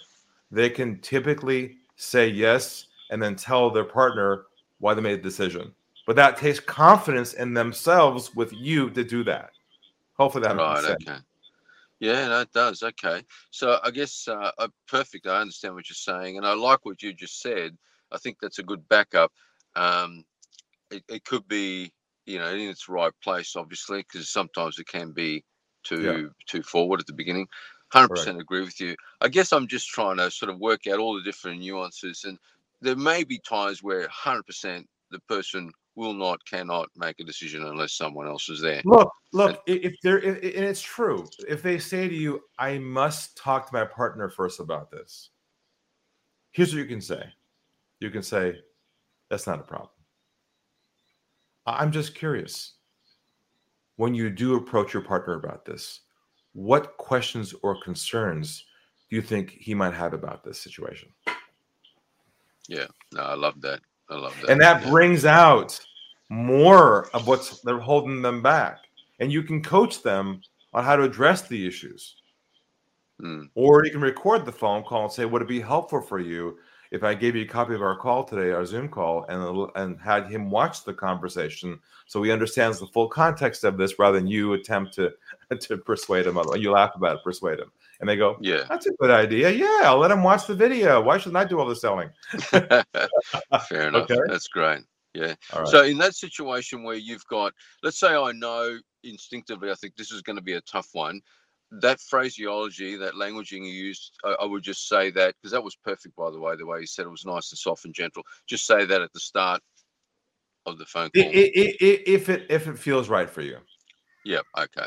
they 0.50 0.68
can 0.68 1.00
typically 1.00 1.76
say 1.96 2.28
yes 2.28 2.86
and 3.10 3.22
then 3.22 3.36
tell 3.36 3.70
their 3.70 3.84
partner 3.84 4.44
why 4.80 4.94
they 4.94 5.00
made 5.00 5.20
the 5.20 5.22
decision. 5.22 5.72
But 6.06 6.16
that 6.16 6.36
takes 6.36 6.60
confidence 6.60 7.34
in 7.34 7.54
themselves 7.54 8.34
with 8.34 8.52
you 8.52 8.90
to 8.90 9.04
do 9.04 9.24
that. 9.24 9.50
Hopefully 10.18 10.42
that 10.42 10.56
right, 10.56 10.74
makes 10.74 10.86
sense. 10.86 11.08
Okay. 11.08 11.18
Yeah, 12.00 12.28
no, 12.28 12.40
it 12.40 12.52
does. 12.52 12.82
Okay. 12.82 13.22
So 13.50 13.78
I 13.82 13.90
guess 13.90 14.28
uh, 14.28 14.52
uh, 14.58 14.68
perfect. 14.86 15.26
I 15.26 15.40
understand 15.40 15.74
what 15.74 15.88
you're 15.88 15.94
saying. 15.94 16.36
And 16.36 16.46
I 16.46 16.54
like 16.54 16.84
what 16.84 17.02
you 17.02 17.12
just 17.12 17.40
said. 17.40 17.76
I 18.12 18.18
think 18.18 18.38
that's 18.40 18.58
a 18.58 18.62
good 18.64 18.88
backup. 18.88 19.32
Um, 19.74 20.24
it, 20.90 21.02
it 21.08 21.24
could 21.24 21.46
be, 21.48 21.92
you 22.26 22.38
know, 22.38 22.48
in 22.48 22.60
its 22.68 22.88
right 22.88 23.12
place, 23.22 23.56
obviously, 23.56 23.98
because 23.98 24.30
sometimes 24.30 24.78
it 24.78 24.86
can 24.86 25.12
be 25.12 25.44
too 25.84 26.02
yeah. 26.02 26.28
too 26.46 26.62
forward 26.62 27.00
at 27.00 27.06
the 27.06 27.12
beginning. 27.12 27.48
Hundred 27.90 28.10
percent 28.10 28.40
agree 28.40 28.60
with 28.60 28.80
you. 28.80 28.94
I 29.20 29.28
guess 29.28 29.52
I'm 29.52 29.66
just 29.66 29.88
trying 29.88 30.18
to 30.18 30.30
sort 30.30 30.50
of 30.50 30.58
work 30.58 30.86
out 30.86 30.98
all 30.98 31.14
the 31.14 31.22
different 31.22 31.60
nuances, 31.60 32.24
and 32.24 32.38
there 32.80 32.96
may 32.96 33.24
be 33.24 33.38
times 33.38 33.82
where 33.82 34.06
hundred 34.08 34.44
percent 34.44 34.86
the 35.10 35.20
person 35.20 35.72
will 35.98 36.14
not, 36.14 36.38
cannot 36.46 36.88
make 36.96 37.18
a 37.18 37.24
decision 37.24 37.64
unless 37.64 37.92
someone 37.92 38.28
else 38.28 38.48
is 38.48 38.60
there. 38.60 38.80
Look, 38.84 39.10
look, 39.32 39.60
and, 39.66 39.80
if 39.84 39.94
they're, 40.02 40.18
and 40.18 40.38
it's 40.42 40.80
true, 40.80 41.28
if 41.48 41.60
they 41.60 41.78
say 41.78 42.08
to 42.08 42.14
you, 42.14 42.40
I 42.58 42.78
must 42.78 43.36
talk 43.36 43.68
to 43.68 43.74
my 43.74 43.84
partner 43.84 44.28
first 44.28 44.60
about 44.60 44.92
this, 44.92 45.30
here's 46.52 46.72
what 46.72 46.78
you 46.78 46.86
can 46.86 47.00
say. 47.00 47.24
You 47.98 48.10
can 48.10 48.22
say, 48.22 48.60
that's 49.28 49.48
not 49.48 49.58
a 49.58 49.64
problem. 49.64 49.90
I'm 51.66 51.90
just 51.90 52.14
curious 52.14 52.74
when 53.96 54.14
you 54.14 54.30
do 54.30 54.54
approach 54.54 54.94
your 54.94 55.02
partner 55.02 55.34
about 55.34 55.64
this, 55.64 56.00
what 56.52 56.96
questions 56.96 57.52
or 57.62 57.82
concerns 57.82 58.64
do 59.10 59.16
you 59.16 59.22
think 59.22 59.50
he 59.50 59.74
might 59.74 59.94
have 59.94 60.14
about 60.14 60.44
this 60.44 60.60
situation? 60.60 61.08
Yeah, 62.68 62.86
no, 63.12 63.22
I 63.22 63.34
love 63.34 63.60
that. 63.62 63.80
I 64.08 64.14
love 64.14 64.34
that. 64.40 64.50
And 64.50 64.60
that 64.60 64.82
yeah. 64.82 64.90
brings 64.90 65.24
out 65.24 65.78
more 66.28 67.08
of 67.14 67.26
what's 67.26 67.60
they're 67.60 67.78
holding 67.78 68.22
them 68.22 68.42
back. 68.42 68.78
And 69.20 69.32
you 69.32 69.42
can 69.42 69.62
coach 69.62 70.02
them 70.02 70.42
on 70.72 70.84
how 70.84 70.96
to 70.96 71.02
address 71.02 71.42
the 71.48 71.66
issues. 71.66 72.16
Mm. 73.20 73.48
Or 73.54 73.84
you 73.84 73.90
can 73.90 74.00
record 74.00 74.44
the 74.44 74.52
phone 74.52 74.84
call 74.84 75.04
and 75.04 75.12
say, 75.12 75.24
Would 75.24 75.42
it 75.42 75.48
be 75.48 75.60
helpful 75.60 76.00
for 76.00 76.20
you 76.20 76.58
if 76.90 77.02
I 77.02 77.14
gave 77.14 77.36
you 77.36 77.42
a 77.42 77.48
copy 77.48 77.74
of 77.74 77.82
our 77.82 77.96
call 77.96 78.24
today, 78.24 78.50
our 78.50 78.64
Zoom 78.64 78.88
call, 78.88 79.24
and 79.28 79.70
and 79.74 80.00
had 80.00 80.30
him 80.30 80.50
watch 80.50 80.84
the 80.84 80.94
conversation 80.94 81.78
so 82.06 82.22
he 82.22 82.30
understands 82.30 82.80
the 82.80 82.86
full 82.86 83.08
context 83.08 83.64
of 83.64 83.76
this 83.76 83.98
rather 83.98 84.18
than 84.18 84.26
you 84.26 84.54
attempt 84.54 84.94
to 84.94 85.12
to 85.60 85.76
persuade 85.78 86.26
him. 86.26 86.38
You 86.56 86.72
laugh 86.72 86.94
about 86.94 87.16
it, 87.16 87.24
persuade 87.24 87.58
him, 87.58 87.70
and 88.00 88.08
they 88.08 88.16
go, 88.16 88.38
"Yeah, 88.40 88.64
that's 88.68 88.86
a 88.86 88.92
good 88.92 89.10
idea. 89.10 89.50
Yeah, 89.50 89.80
I'll 89.82 89.98
let 89.98 90.10
him 90.10 90.22
watch 90.22 90.46
the 90.46 90.54
video. 90.54 91.00
Why 91.00 91.18
shouldn't 91.18 91.36
I 91.36 91.44
do 91.44 91.58
all 91.58 91.66
the 91.66 91.76
selling?" 91.76 92.10
Fair 92.40 93.88
enough. 93.88 94.10
Okay? 94.10 94.18
That's 94.28 94.48
great. 94.48 94.80
Yeah. 95.18 95.34
Right. 95.54 95.68
So 95.68 95.82
in 95.84 95.98
that 95.98 96.14
situation 96.14 96.82
where 96.82 96.96
you've 96.96 97.26
got, 97.26 97.52
let's 97.82 97.98
say 97.98 98.14
I 98.14 98.32
know 98.32 98.78
instinctively, 99.04 99.70
I 99.70 99.74
think 99.74 99.96
this 99.96 100.12
is 100.12 100.22
going 100.22 100.36
to 100.36 100.42
be 100.42 100.54
a 100.54 100.60
tough 100.62 100.88
one 100.92 101.20
that 101.70 102.00
phraseology, 102.00 102.96
that 102.96 103.14
languaging 103.14 103.64
you 103.64 103.72
used, 103.72 104.12
I, 104.24 104.36
I 104.40 104.44
would 104.44 104.62
just 104.62 104.88
say 104.88 105.10
that 105.10 105.34
because 105.36 105.52
that 105.52 105.62
was 105.62 105.76
perfect, 105.76 106.16
by 106.16 106.30
the 106.30 106.40
way. 106.40 106.56
The 106.56 106.66
way 106.66 106.80
you 106.80 106.86
said 106.86 107.06
it 107.06 107.10
was 107.10 107.26
nice 107.26 107.50
and 107.50 107.58
soft 107.58 107.84
and 107.84 107.94
gentle. 107.94 108.22
Just 108.46 108.66
say 108.66 108.84
that 108.84 109.02
at 109.02 109.12
the 109.12 109.20
start 109.20 109.60
of 110.66 110.78
the 110.78 110.86
phone 110.86 111.10
call. 111.10 111.24
It, 111.24 111.34
it, 111.34 111.76
it, 111.80 112.08
if 112.08 112.28
it 112.28 112.46
if 112.48 112.68
it 112.68 112.78
feels 112.78 113.08
right 113.08 113.28
for 113.28 113.42
you. 113.42 113.58
Yep. 114.24 114.44
Okay. 114.58 114.86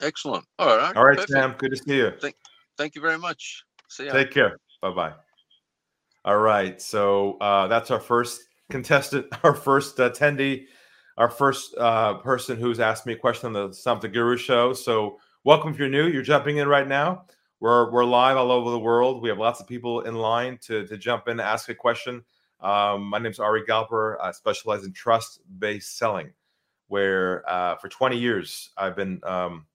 Excellent. 0.00 0.44
All 0.58 0.76
right. 0.76 0.94
All 0.94 1.04
right, 1.04 1.16
perfect. 1.16 1.32
Sam. 1.32 1.54
Good 1.58 1.70
to 1.70 1.76
see 1.76 1.96
you. 1.96 2.12
Thank, 2.20 2.36
thank 2.76 2.94
you 2.94 3.00
very 3.00 3.18
much. 3.18 3.64
See 3.88 4.04
you. 4.04 4.12
Take 4.12 4.30
care. 4.30 4.58
Bye 4.82 4.90
bye. 4.90 5.12
All 6.24 6.38
right. 6.38 6.80
So 6.80 7.38
uh, 7.40 7.66
that's 7.66 7.90
our 7.90 8.00
first 8.00 8.42
contestant, 8.70 9.26
our 9.42 9.54
first 9.54 9.96
attendee 9.98 10.66
our 11.18 11.30
first 11.30 11.74
uh, 11.78 12.14
person 12.14 12.58
who's 12.58 12.80
asked 12.80 13.06
me 13.06 13.14
a 13.14 13.16
question 13.16 13.46
on 13.46 13.52
the 13.52 13.72
Stump 13.72 14.02
Guru 14.02 14.36
show. 14.36 14.72
So, 14.72 15.18
welcome 15.44 15.72
if 15.72 15.78
you're 15.78 15.88
new. 15.88 16.08
You're 16.08 16.22
jumping 16.22 16.58
in 16.58 16.68
right 16.68 16.86
now. 16.86 17.24
We're 17.60 17.90
we're 17.90 18.04
live 18.04 18.36
all 18.36 18.52
over 18.52 18.70
the 18.70 18.78
world. 18.78 19.22
We 19.22 19.30
have 19.30 19.38
lots 19.38 19.60
of 19.60 19.66
people 19.66 20.02
in 20.02 20.14
line 20.14 20.58
to 20.62 20.86
to 20.86 20.98
jump 20.98 21.28
in, 21.28 21.40
ask 21.40 21.68
a 21.70 21.74
question. 21.74 22.22
Um, 22.60 23.04
my 23.04 23.18
name's 23.18 23.38
Ari 23.38 23.62
Galper. 23.62 24.16
I 24.20 24.30
specialize 24.32 24.84
in 24.84 24.92
trust 24.92 25.40
based 25.58 25.96
selling, 25.96 26.32
where 26.88 27.48
uh, 27.48 27.76
for 27.76 27.88
20 27.88 28.18
years 28.18 28.70
I've 28.76 28.96
been 28.96 29.20
um, 29.24 29.66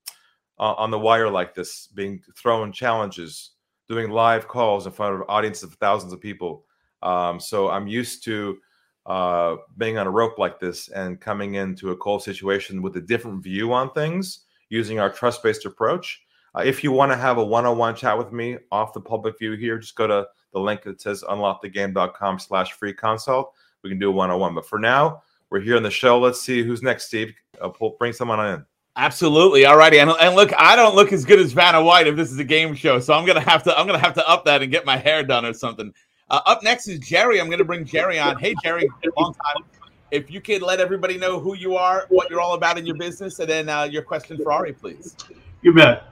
on 0.59 0.91
the 0.91 0.99
wire 0.99 1.29
like 1.29 1.55
this, 1.55 1.87
being 1.87 2.21
thrown 2.35 2.71
challenges, 2.71 3.51
doing 3.87 4.11
live 4.11 4.47
calls 4.47 4.85
in 4.85 4.91
front 4.91 5.15
of 5.15 5.23
audiences 5.27 5.63
of 5.63 5.73
thousands 5.75 6.13
of 6.13 6.21
people. 6.21 6.65
Um, 7.01 7.39
so 7.39 7.69
I'm 7.69 7.87
used 7.87 8.23
to 8.25 8.59
uh, 9.05 9.55
being 9.77 9.97
on 9.97 10.07
a 10.07 10.11
rope 10.11 10.37
like 10.37 10.59
this 10.59 10.89
and 10.89 11.19
coming 11.19 11.55
into 11.55 11.91
a 11.91 11.97
cold 11.97 12.23
situation 12.23 12.81
with 12.81 12.95
a 12.97 13.01
different 13.01 13.43
view 13.43 13.73
on 13.73 13.91
things 13.91 14.41
using 14.69 14.99
our 14.99 15.09
trust 15.09 15.43
based 15.43 15.65
approach. 15.65 16.21
Uh, 16.55 16.61
if 16.61 16.83
you 16.83 16.91
want 16.91 17.11
to 17.11 17.17
have 17.17 17.37
a 17.37 17.43
one 17.43 17.65
on 17.65 17.77
one 17.77 17.95
chat 17.95 18.17
with 18.17 18.31
me 18.31 18.57
off 18.71 18.93
the 18.93 19.01
public 19.01 19.37
view 19.39 19.53
here, 19.53 19.77
just 19.77 19.95
go 19.95 20.07
to 20.07 20.27
the 20.53 20.59
link 20.59 20.83
that 20.83 21.01
says 21.01 21.23
unlockthegame.com 21.23 22.39
slash 22.39 22.73
free 22.73 22.93
consult. 22.93 23.53
We 23.83 23.89
can 23.89 23.99
do 23.99 24.09
a 24.09 24.11
one 24.11 24.29
on 24.29 24.39
one. 24.39 24.53
But 24.53 24.67
for 24.67 24.79
now, 24.79 25.23
we're 25.49 25.61
here 25.61 25.77
on 25.77 25.83
the 25.83 25.91
show. 25.91 26.19
Let's 26.19 26.41
see 26.41 26.63
who's 26.63 26.83
next, 26.83 27.05
Steve. 27.05 27.33
Uh, 27.61 27.69
pull, 27.69 27.95
bring 27.97 28.13
someone 28.13 28.45
in. 28.45 28.65
Absolutely. 28.97 29.65
All 29.65 29.77
righty. 29.77 29.99
And, 29.99 30.11
and 30.11 30.35
look, 30.35 30.51
I 30.57 30.75
don't 30.75 30.95
look 30.95 31.13
as 31.13 31.23
good 31.23 31.39
as 31.39 31.53
Vanna 31.53 31.81
White 31.81 32.07
if 32.07 32.15
this 32.15 32.31
is 32.31 32.39
a 32.39 32.43
game 32.43 32.75
show. 32.75 32.99
So 32.99 33.13
I'm 33.13 33.25
gonna 33.25 33.39
have 33.39 33.63
to 33.63 33.77
I'm 33.77 33.87
gonna 33.87 33.99
have 33.99 34.13
to 34.15 34.29
up 34.29 34.45
that 34.45 34.61
and 34.61 34.71
get 34.71 34.85
my 34.85 34.97
hair 34.97 35.23
done 35.23 35.45
or 35.45 35.53
something. 35.53 35.93
Uh, 36.31 36.39
up 36.45 36.63
next 36.63 36.87
is 36.87 36.97
Jerry. 36.99 37.41
I'm 37.41 37.47
going 37.47 37.59
to 37.59 37.65
bring 37.65 37.83
Jerry 37.83 38.17
on. 38.17 38.39
Hey, 38.39 38.55
Jerry, 38.63 38.89
long 39.17 39.33
time. 39.33 39.65
If 40.11 40.31
you 40.31 40.39
could 40.39 40.61
let 40.61 40.79
everybody 40.79 41.17
know 41.17 41.41
who 41.41 41.55
you 41.55 41.75
are, 41.75 42.05
what 42.07 42.29
you're 42.29 42.39
all 42.39 42.53
about 42.53 42.77
in 42.77 42.85
your 42.85 42.95
business, 42.95 43.39
and 43.39 43.49
then 43.49 43.67
uh, 43.67 43.83
your 43.83 44.01
question 44.01 44.37
for 44.37 44.53
Ari, 44.53 44.71
please. 44.71 45.17
You 45.61 45.73
bet. 45.73 46.05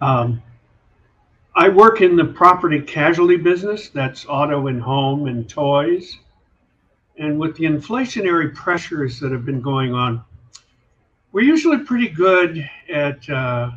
Um, 0.00 0.42
I 1.54 1.68
work 1.68 2.00
in 2.00 2.16
the 2.16 2.24
property 2.24 2.80
casualty 2.80 3.36
business. 3.36 3.90
That's 3.90 4.24
auto 4.26 4.68
and 4.68 4.80
home 4.80 5.26
and 5.26 5.46
toys. 5.46 6.16
And 7.18 7.38
with 7.38 7.54
the 7.56 7.64
inflationary 7.64 8.54
pressures 8.54 9.20
that 9.20 9.32
have 9.32 9.44
been 9.44 9.60
going 9.60 9.92
on, 9.92 10.24
we're 11.32 11.44
usually 11.44 11.80
pretty 11.80 12.08
good 12.08 12.66
at 12.88 13.28
uh, 13.28 13.72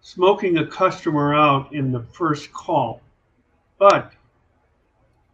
smoking 0.00 0.58
a 0.58 0.66
customer 0.66 1.32
out 1.32 1.72
in 1.72 1.92
the 1.92 2.02
first 2.02 2.52
call. 2.52 3.00
But 3.78 4.14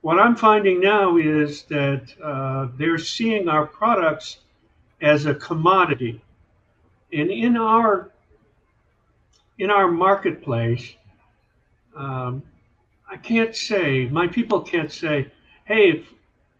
what 0.00 0.18
I'm 0.18 0.36
finding 0.36 0.80
now 0.80 1.16
is 1.16 1.64
that 1.64 2.14
uh, 2.22 2.68
they're 2.76 2.98
seeing 2.98 3.48
our 3.48 3.66
products 3.66 4.38
as 5.00 5.26
a 5.26 5.34
commodity, 5.34 6.22
and 7.12 7.30
in 7.30 7.56
our 7.56 8.10
in 9.58 9.70
our 9.70 9.90
marketplace, 9.90 10.94
um, 11.96 12.42
I 13.10 13.16
can't 13.16 13.54
say 13.54 14.06
my 14.06 14.28
people 14.28 14.60
can't 14.60 14.92
say, 14.92 15.30
"Hey, 15.64 15.90
if, 15.90 16.14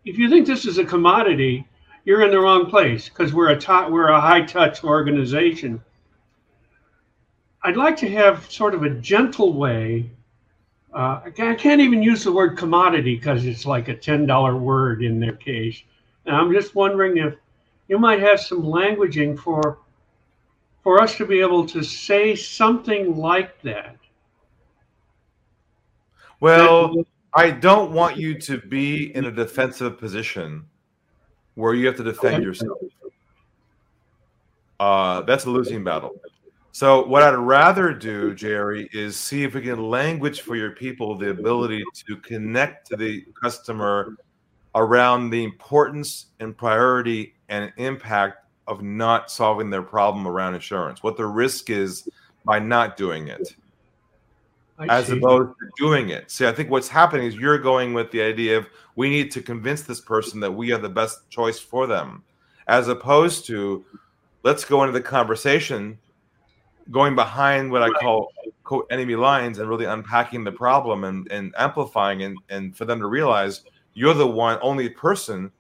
if 0.04 0.18
you 0.18 0.28
think 0.28 0.46
this 0.46 0.66
is 0.66 0.78
a 0.78 0.84
commodity, 0.84 1.66
you're 2.04 2.22
in 2.22 2.30
the 2.30 2.40
wrong 2.40 2.66
place," 2.66 3.08
because 3.08 3.32
we're 3.32 3.52
a 3.52 3.90
we're 3.90 4.08
a 4.08 4.20
high 4.20 4.42
touch 4.42 4.82
organization. 4.82 5.80
I'd 7.62 7.76
like 7.76 7.96
to 7.98 8.10
have 8.10 8.50
sort 8.50 8.74
of 8.74 8.82
a 8.82 8.90
gentle 8.90 9.52
way 9.52 10.10
uh, 10.94 11.20
I 11.24 11.30
can't 11.30 11.80
even 11.80 12.02
use 12.02 12.24
the 12.24 12.32
word 12.32 12.56
commodity 12.56 13.16
because 13.16 13.44
it's 13.44 13.66
like 13.66 13.88
a 13.88 13.94
$10 13.94 14.60
word 14.60 15.02
in 15.02 15.20
their 15.20 15.36
case. 15.36 15.82
And 16.26 16.34
I'm 16.34 16.52
just 16.52 16.74
wondering 16.74 17.18
if 17.18 17.34
you 17.88 17.98
might 17.98 18.20
have 18.20 18.40
some 18.40 18.62
languaging 18.62 19.38
for 19.38 19.78
for 20.82 21.02
us 21.02 21.16
to 21.16 21.26
be 21.26 21.40
able 21.40 21.66
to 21.66 21.82
say 21.82 22.34
something 22.34 23.16
like 23.16 23.60
that. 23.62 23.96
Well, 26.40 26.94
I 27.34 27.50
don't 27.50 27.92
want 27.92 28.16
you 28.16 28.38
to 28.40 28.58
be 28.58 29.14
in 29.14 29.26
a 29.26 29.30
defensive 29.30 29.98
position 29.98 30.64
where 31.56 31.74
you 31.74 31.86
have 31.88 31.96
to 31.96 32.04
defend 32.04 32.42
yourself. 32.44 32.78
Uh, 34.80 35.22
that's 35.22 35.44
a 35.44 35.50
losing 35.50 35.82
battle. 35.82 36.20
So, 36.78 37.04
what 37.04 37.24
I'd 37.24 37.34
rather 37.34 37.92
do, 37.92 38.36
Jerry, 38.36 38.88
is 38.92 39.16
see 39.16 39.42
if 39.42 39.54
we 39.54 39.62
can 39.62 39.90
language 39.90 40.42
for 40.42 40.54
your 40.54 40.70
people 40.70 41.18
the 41.18 41.30
ability 41.30 41.82
to 42.06 42.16
connect 42.18 42.86
to 42.90 42.96
the 42.96 43.24
customer 43.42 44.14
around 44.76 45.30
the 45.30 45.42
importance 45.42 46.26
and 46.38 46.56
priority 46.56 47.34
and 47.48 47.72
impact 47.78 48.46
of 48.68 48.80
not 48.80 49.28
solving 49.28 49.70
their 49.70 49.82
problem 49.82 50.28
around 50.28 50.54
insurance, 50.54 51.02
what 51.02 51.16
the 51.16 51.26
risk 51.26 51.68
is 51.68 52.08
by 52.44 52.60
not 52.60 52.96
doing 52.96 53.26
it, 53.26 53.56
I 54.78 54.86
as 54.86 55.08
see. 55.08 55.18
opposed 55.18 55.58
to 55.58 55.70
doing 55.78 56.10
it. 56.10 56.30
See, 56.30 56.46
I 56.46 56.52
think 56.52 56.70
what's 56.70 56.86
happening 56.86 57.26
is 57.26 57.34
you're 57.34 57.58
going 57.58 57.92
with 57.92 58.12
the 58.12 58.22
idea 58.22 58.56
of 58.56 58.68
we 58.94 59.10
need 59.10 59.32
to 59.32 59.42
convince 59.42 59.82
this 59.82 60.00
person 60.00 60.38
that 60.38 60.52
we 60.52 60.70
are 60.70 60.78
the 60.78 60.88
best 60.88 61.28
choice 61.28 61.58
for 61.58 61.88
them, 61.88 62.22
as 62.68 62.86
opposed 62.86 63.46
to 63.46 63.84
let's 64.44 64.64
go 64.64 64.84
into 64.84 64.92
the 64.92 65.00
conversation 65.00 65.98
going 66.90 67.14
behind 67.14 67.70
what 67.70 67.82
I 67.82 67.90
call 67.90 68.32
quote 68.64 68.86
enemy 68.90 69.16
lines 69.16 69.58
and 69.58 69.68
really 69.68 69.84
unpacking 69.84 70.44
the 70.44 70.52
problem 70.52 71.04
and, 71.04 71.30
and 71.30 71.54
amplifying 71.56 72.22
and, 72.22 72.38
and 72.48 72.76
for 72.76 72.84
them 72.84 73.00
to 73.00 73.06
realize 73.06 73.64
you're 73.94 74.14
the 74.14 74.26
one 74.26 74.58
only 74.62 74.88
person 74.88 75.50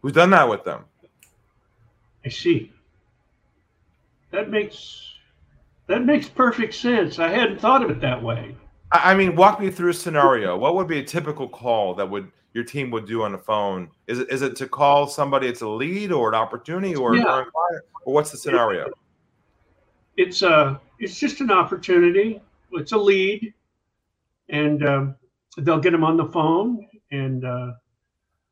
who's 0.00 0.12
done 0.12 0.30
that 0.30 0.48
with 0.48 0.64
them. 0.64 0.84
I 2.24 2.28
see. 2.28 2.72
That 4.30 4.50
makes 4.50 5.14
that 5.86 6.04
makes 6.04 6.28
perfect 6.28 6.74
sense. 6.74 7.18
I 7.18 7.28
hadn't 7.28 7.60
thought 7.60 7.82
of 7.82 7.90
it 7.90 8.00
that 8.00 8.22
way. 8.22 8.54
I 8.92 9.14
mean, 9.14 9.36
walk 9.36 9.60
me 9.60 9.70
through 9.70 9.90
a 9.90 9.94
scenario. 9.94 10.56
What 10.56 10.74
would 10.76 10.86
be 10.86 10.98
a 10.98 11.04
typical 11.04 11.48
call 11.48 11.94
that 11.94 12.08
would 12.08 12.30
your 12.54 12.64
team 12.64 12.90
would 12.90 13.06
do 13.06 13.22
on 13.22 13.32
the 13.32 13.38
phone? 13.38 13.90
Is 14.06 14.20
it 14.20 14.30
is 14.30 14.42
it 14.42 14.56
to 14.56 14.68
call 14.68 15.06
somebody 15.06 15.46
it's 15.46 15.62
a 15.62 15.68
lead 15.68 16.12
or 16.12 16.28
an 16.28 16.34
opportunity 16.34 16.94
or 16.94 17.16
yeah. 17.16 17.44
or 18.04 18.14
what's 18.14 18.30
the 18.30 18.36
scenario? 18.36 18.88
It's 20.20 20.42
a 20.42 20.80
it's 20.98 21.18
just 21.18 21.40
an 21.40 21.50
opportunity. 21.50 22.40
It's 22.72 22.92
a 22.92 22.98
lead, 22.98 23.54
and 24.50 24.86
um, 24.86 25.16
they'll 25.56 25.80
get 25.80 25.92
them 25.92 26.04
on 26.04 26.16
the 26.16 26.26
phone. 26.26 26.86
And, 27.10 27.44
uh, 27.44 27.72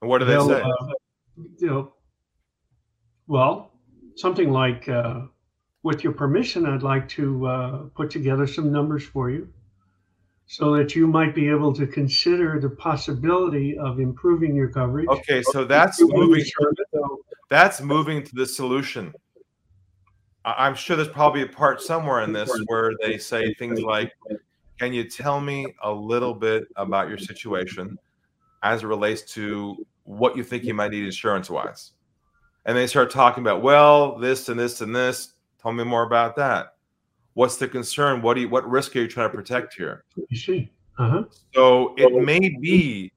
what 0.01 0.19
do 0.19 0.25
they 0.25 0.39
say? 0.39 0.63
Uh, 0.63 0.93
you 1.59 1.67
know, 1.67 1.93
well, 3.27 3.71
something 4.17 4.51
like, 4.51 4.89
uh, 4.89 5.21
"With 5.83 6.03
your 6.03 6.15
permission, 6.15 6.65
I'd 6.65 6.83
like 6.83 7.09
to 7.11 7.47
uh, 7.47 7.77
put 7.95 8.11
together 8.11 8.47
some 8.47 8.73
numbers 8.73 9.05
for 9.05 9.31
you." 9.31 9.49
so 10.51 10.75
that 10.75 10.97
you 10.97 11.07
might 11.07 11.35
be 11.35 11.47
able 11.51 11.75
to 11.75 11.87
consider 11.87 12.59
the 12.59 12.71
possibility 12.71 13.77
of 13.77 14.01
improving 14.01 14.57
your 14.57 14.69
coverage. 14.69 15.07
Okay, 15.07 15.43
so 15.43 15.63
that's 15.63 16.01
moving. 16.01 16.43
That's 17.51 17.83
moving 17.83 18.25
to 18.25 18.35
the 18.35 18.47
solution. 18.47 19.13
I'm 20.57 20.75
sure 20.75 20.97
there's 20.97 21.09
probably 21.09 21.43
a 21.43 21.47
part 21.47 21.83
somewhere 21.83 22.23
in 22.23 22.33
this 22.33 22.51
where 22.67 22.93
they 23.03 23.19
say 23.19 23.55
things 23.55 23.81
like, 23.81 24.13
Can 24.79 24.93
you 24.93 25.05
tell 25.09 25.41
me 25.41 25.75
a 25.83 25.93
little 25.93 26.35
bit 26.35 26.65
about 26.77 27.09
your 27.09 27.19
situation 27.19 27.99
as 28.63 28.83
it 28.83 28.87
relates 28.87 29.23
to 29.35 29.77
what 30.05 30.37
you 30.37 30.45
think 30.45 30.65
you 30.65 30.75
might 30.75 30.93
need 30.93 31.05
insurance 31.05 31.51
wise? 31.51 31.93
And 32.67 32.77
they 32.77 32.87
start 32.87 33.11
talking 33.11 33.43
about, 33.43 33.63
well, 33.63 34.19
this 34.19 34.49
and 34.49 34.59
this 34.59 34.81
and 34.81 34.95
this. 34.95 35.35
Tell 35.61 35.73
me 35.73 35.85
more 35.85 36.05
about 36.05 36.37
that. 36.37 36.75
What's 37.35 37.57
the 37.57 37.69
concern? 37.69 38.23
What 38.23 38.35
do 38.35 38.41
you 38.41 38.49
what 38.49 38.69
risk 38.69 38.95
are 38.97 39.01
you 39.01 39.09
trying 39.09 39.31
to 39.31 39.37
protect 39.37 39.75
here? 39.75 40.05
You 40.29 40.37
see. 40.37 40.71
Uh-huh. 40.99 41.25
So 41.55 41.95
it 41.97 42.13
may 42.25 42.41
be 42.61 43.13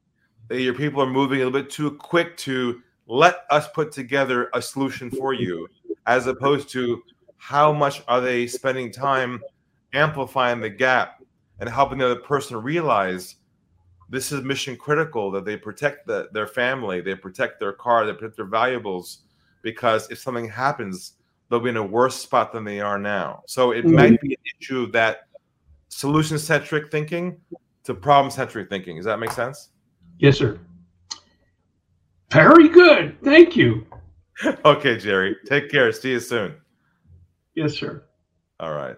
that 0.47 0.61
your 0.61 0.73
people 0.73 1.01
are 1.01 1.09
moving 1.09 1.41
a 1.41 1.45
little 1.45 1.61
bit 1.61 1.69
too 1.69 1.91
quick 1.91 2.37
to 2.37 2.81
let 3.07 3.45
us 3.49 3.67
put 3.69 3.91
together 3.91 4.49
a 4.53 4.61
solution 4.61 5.09
for 5.09 5.33
you, 5.33 5.67
as 6.05 6.27
opposed 6.27 6.69
to 6.69 7.01
how 7.41 7.73
much 7.73 8.03
are 8.07 8.21
they 8.21 8.45
spending 8.45 8.91
time 8.91 9.41
amplifying 9.93 10.61
the 10.61 10.69
gap 10.69 11.23
and 11.59 11.67
helping 11.67 11.97
the 11.97 12.05
other 12.05 12.19
person 12.19 12.55
realize 12.61 13.37
this 14.09 14.31
is 14.31 14.43
mission 14.43 14.77
critical 14.77 15.31
that 15.31 15.43
they 15.43 15.57
protect 15.57 16.05
the, 16.05 16.29
their 16.33 16.45
family, 16.45 17.01
they 17.01 17.15
protect 17.15 17.59
their 17.59 17.73
car, 17.73 18.05
they 18.05 18.13
protect 18.13 18.35
their 18.35 18.45
valuables, 18.45 19.23
because 19.63 20.09
if 20.11 20.19
something 20.19 20.47
happens, 20.47 21.13
they'll 21.49 21.59
be 21.59 21.71
in 21.71 21.77
a 21.77 21.83
worse 21.83 22.15
spot 22.15 22.53
than 22.53 22.63
they 22.63 22.79
are 22.79 22.99
now. 22.99 23.41
So 23.47 23.71
it 23.71 23.85
mm-hmm. 23.85 23.95
might 23.95 24.21
be 24.21 24.33
an 24.35 24.41
issue 24.59 24.83
of 24.83 24.91
that 24.91 25.21
solution 25.87 26.37
centric 26.37 26.91
thinking 26.91 27.41
to 27.85 27.95
problem 27.95 28.29
centric 28.29 28.69
thinking. 28.69 28.97
Does 28.97 29.05
that 29.05 29.17
make 29.17 29.31
sense? 29.31 29.69
Yes, 30.19 30.37
sir. 30.37 30.59
Very 32.31 32.69
good. 32.69 33.17
Thank 33.23 33.55
you. 33.55 33.87
okay, 34.63 34.95
Jerry. 34.97 35.35
Take 35.47 35.71
care. 35.71 35.91
See 35.91 36.11
you 36.11 36.19
soon. 36.19 36.53
Yes, 37.55 37.73
sir. 37.73 38.05
All 38.59 38.73
right. 38.73 38.95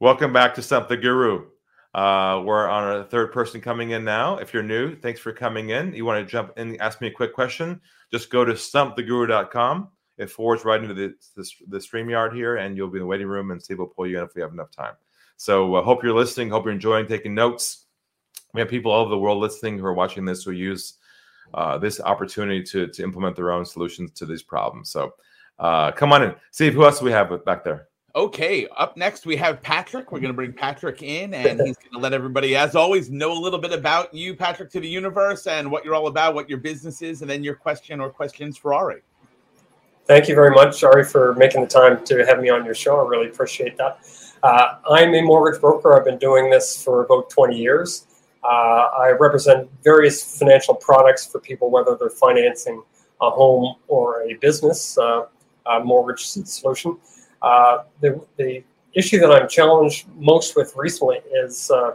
Welcome 0.00 0.32
back 0.32 0.54
to 0.54 0.62
Stump 0.62 0.88
the 0.88 0.96
Guru. 0.96 1.46
Uh, 1.94 2.42
we're 2.42 2.66
on 2.66 3.00
a 3.00 3.04
third 3.04 3.32
person 3.32 3.60
coming 3.60 3.90
in 3.90 4.02
now. 4.02 4.38
If 4.38 4.54
you're 4.54 4.62
new, 4.62 4.96
thanks 4.96 5.20
for 5.20 5.30
coming 5.30 5.70
in. 5.70 5.92
You 5.92 6.06
want 6.06 6.26
to 6.26 6.30
jump 6.30 6.52
in, 6.56 6.80
ask 6.80 7.02
me 7.02 7.08
a 7.08 7.12
quick 7.12 7.34
question, 7.34 7.82
just 8.10 8.30
go 8.30 8.46
to 8.46 8.54
stumptheguru.com. 8.54 9.88
it 10.16 10.30
forwards 10.30 10.64
right 10.64 10.82
into 10.82 10.94
the 10.94 11.14
the, 11.36 11.50
the 11.68 11.78
StreamYard 11.78 12.34
here, 12.34 12.56
and 12.56 12.78
you'll 12.78 12.88
be 12.88 12.96
in 12.96 13.02
the 13.02 13.06
waiting 13.06 13.26
room, 13.26 13.50
and 13.50 13.62
Steve 13.62 13.78
will 13.78 13.86
pull 13.86 14.06
you 14.06 14.18
in 14.18 14.24
if 14.24 14.34
we 14.34 14.40
have 14.40 14.52
enough 14.52 14.70
time. 14.70 14.94
So 15.36 15.74
uh, 15.74 15.82
hope 15.82 16.02
you're 16.02 16.14
listening. 16.14 16.48
Hope 16.48 16.64
you're 16.64 16.72
enjoying 16.72 17.06
taking 17.06 17.34
notes. 17.34 17.84
We 18.54 18.60
have 18.62 18.70
people 18.70 18.90
all 18.90 19.02
over 19.02 19.10
the 19.10 19.18
world 19.18 19.38
listening 19.38 19.78
who 19.78 19.84
are 19.84 19.92
watching 19.92 20.24
this 20.24 20.44
who 20.44 20.52
use 20.52 20.94
uh, 21.52 21.76
this 21.76 22.00
opportunity 22.00 22.62
to 22.62 22.86
to 22.86 23.02
implement 23.02 23.36
their 23.36 23.52
own 23.52 23.66
solutions 23.66 24.12
to 24.12 24.24
these 24.24 24.42
problems. 24.42 24.88
So 24.88 25.12
uh, 25.58 25.92
come 25.92 26.12
on 26.12 26.22
in, 26.22 26.34
Steve. 26.50 26.74
Who 26.74 26.84
else 26.84 26.98
do 26.98 27.04
we 27.04 27.12
have 27.12 27.44
back 27.44 27.64
there? 27.64 27.88
Okay, 28.14 28.68
up 28.76 28.96
next 28.96 29.24
we 29.24 29.36
have 29.36 29.62
Patrick. 29.62 30.12
We're 30.12 30.20
going 30.20 30.32
to 30.32 30.36
bring 30.36 30.52
Patrick 30.52 31.02
in, 31.02 31.32
and 31.34 31.60
he's 31.60 31.76
going 31.76 31.92
to 31.92 31.98
let 31.98 32.12
everybody, 32.12 32.56
as 32.56 32.76
always, 32.76 33.10
know 33.10 33.32
a 33.32 33.40
little 33.40 33.58
bit 33.58 33.72
about 33.72 34.12
you, 34.12 34.34
Patrick, 34.34 34.70
to 34.72 34.80
the 34.80 34.88
universe, 34.88 35.46
and 35.46 35.70
what 35.70 35.84
you're 35.84 35.94
all 35.94 36.08
about, 36.08 36.34
what 36.34 36.48
your 36.48 36.58
business 36.58 37.00
is, 37.00 37.22
and 37.22 37.30
then 37.30 37.42
your 37.42 37.54
question 37.54 38.00
or 38.00 38.10
questions 38.10 38.58
for 38.58 38.74
Ari. 38.74 39.02
Thank 40.04 40.28
you 40.28 40.34
very 40.34 40.50
much, 40.50 40.82
Ari, 40.82 41.04
for 41.04 41.34
making 41.34 41.62
the 41.62 41.68
time 41.68 42.04
to 42.04 42.26
have 42.26 42.40
me 42.40 42.50
on 42.50 42.64
your 42.64 42.74
show. 42.74 43.02
I 43.02 43.08
really 43.08 43.28
appreciate 43.28 43.78
that. 43.78 44.00
Uh, 44.42 44.78
I'm 44.90 45.14
a 45.14 45.22
mortgage 45.22 45.60
broker. 45.60 45.96
I've 45.96 46.04
been 46.04 46.18
doing 46.18 46.50
this 46.50 46.82
for 46.82 47.04
about 47.04 47.30
20 47.30 47.56
years. 47.56 48.06
Uh, 48.42 48.88
I 48.98 49.12
represent 49.18 49.70
various 49.84 50.38
financial 50.38 50.74
products 50.74 51.24
for 51.26 51.38
people, 51.38 51.70
whether 51.70 51.96
they're 51.96 52.10
financing 52.10 52.82
a 53.20 53.30
home 53.30 53.76
or 53.86 54.22
a 54.22 54.34
business 54.34 54.98
uh, 54.98 55.26
mortgage 55.84 56.24
solution. 56.24 56.96
Uh, 57.40 57.84
the, 58.00 58.24
the 58.36 58.62
issue 58.94 59.18
that 59.18 59.30
I'm 59.30 59.48
challenged 59.48 60.06
most 60.16 60.56
with 60.56 60.72
recently 60.76 61.20
is 61.32 61.70
uh, 61.70 61.92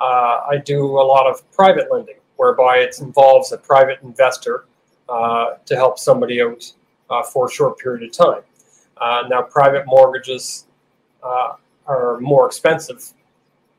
uh, 0.00 0.04
I 0.50 0.60
do 0.64 0.84
a 0.98 1.04
lot 1.04 1.26
of 1.26 1.50
private 1.52 1.90
lending, 1.90 2.16
whereby 2.36 2.78
it 2.78 3.00
involves 3.00 3.52
a 3.52 3.58
private 3.58 4.00
investor 4.02 4.64
to 5.08 5.74
help 5.74 5.98
somebody 5.98 6.42
out 6.42 6.72
for 7.32 7.46
a 7.46 7.50
short 7.50 7.78
period 7.78 8.02
of 8.02 8.12
time. 8.12 8.42
now, 9.28 9.42
private 9.42 9.84
mortgages 9.86 10.66
are 11.22 12.20
more 12.20 12.46
expensive 12.46 13.12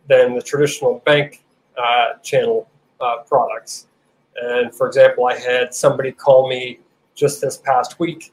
than 0.08 0.36
the 0.36 0.42
traditional 0.42 1.02
bank 1.06 1.44
uh, 1.78 2.14
channel 2.24 2.68
uh, 3.02 3.18
products. 3.28 3.88
And 4.42 4.74
for 4.74 4.88
example, 4.88 5.26
I 5.26 5.38
had 5.38 5.74
somebody 5.74 6.12
call 6.12 6.50
me 6.50 6.80
just 7.16 7.42
this 7.42 7.58
past 7.58 8.00
week. 8.00 8.32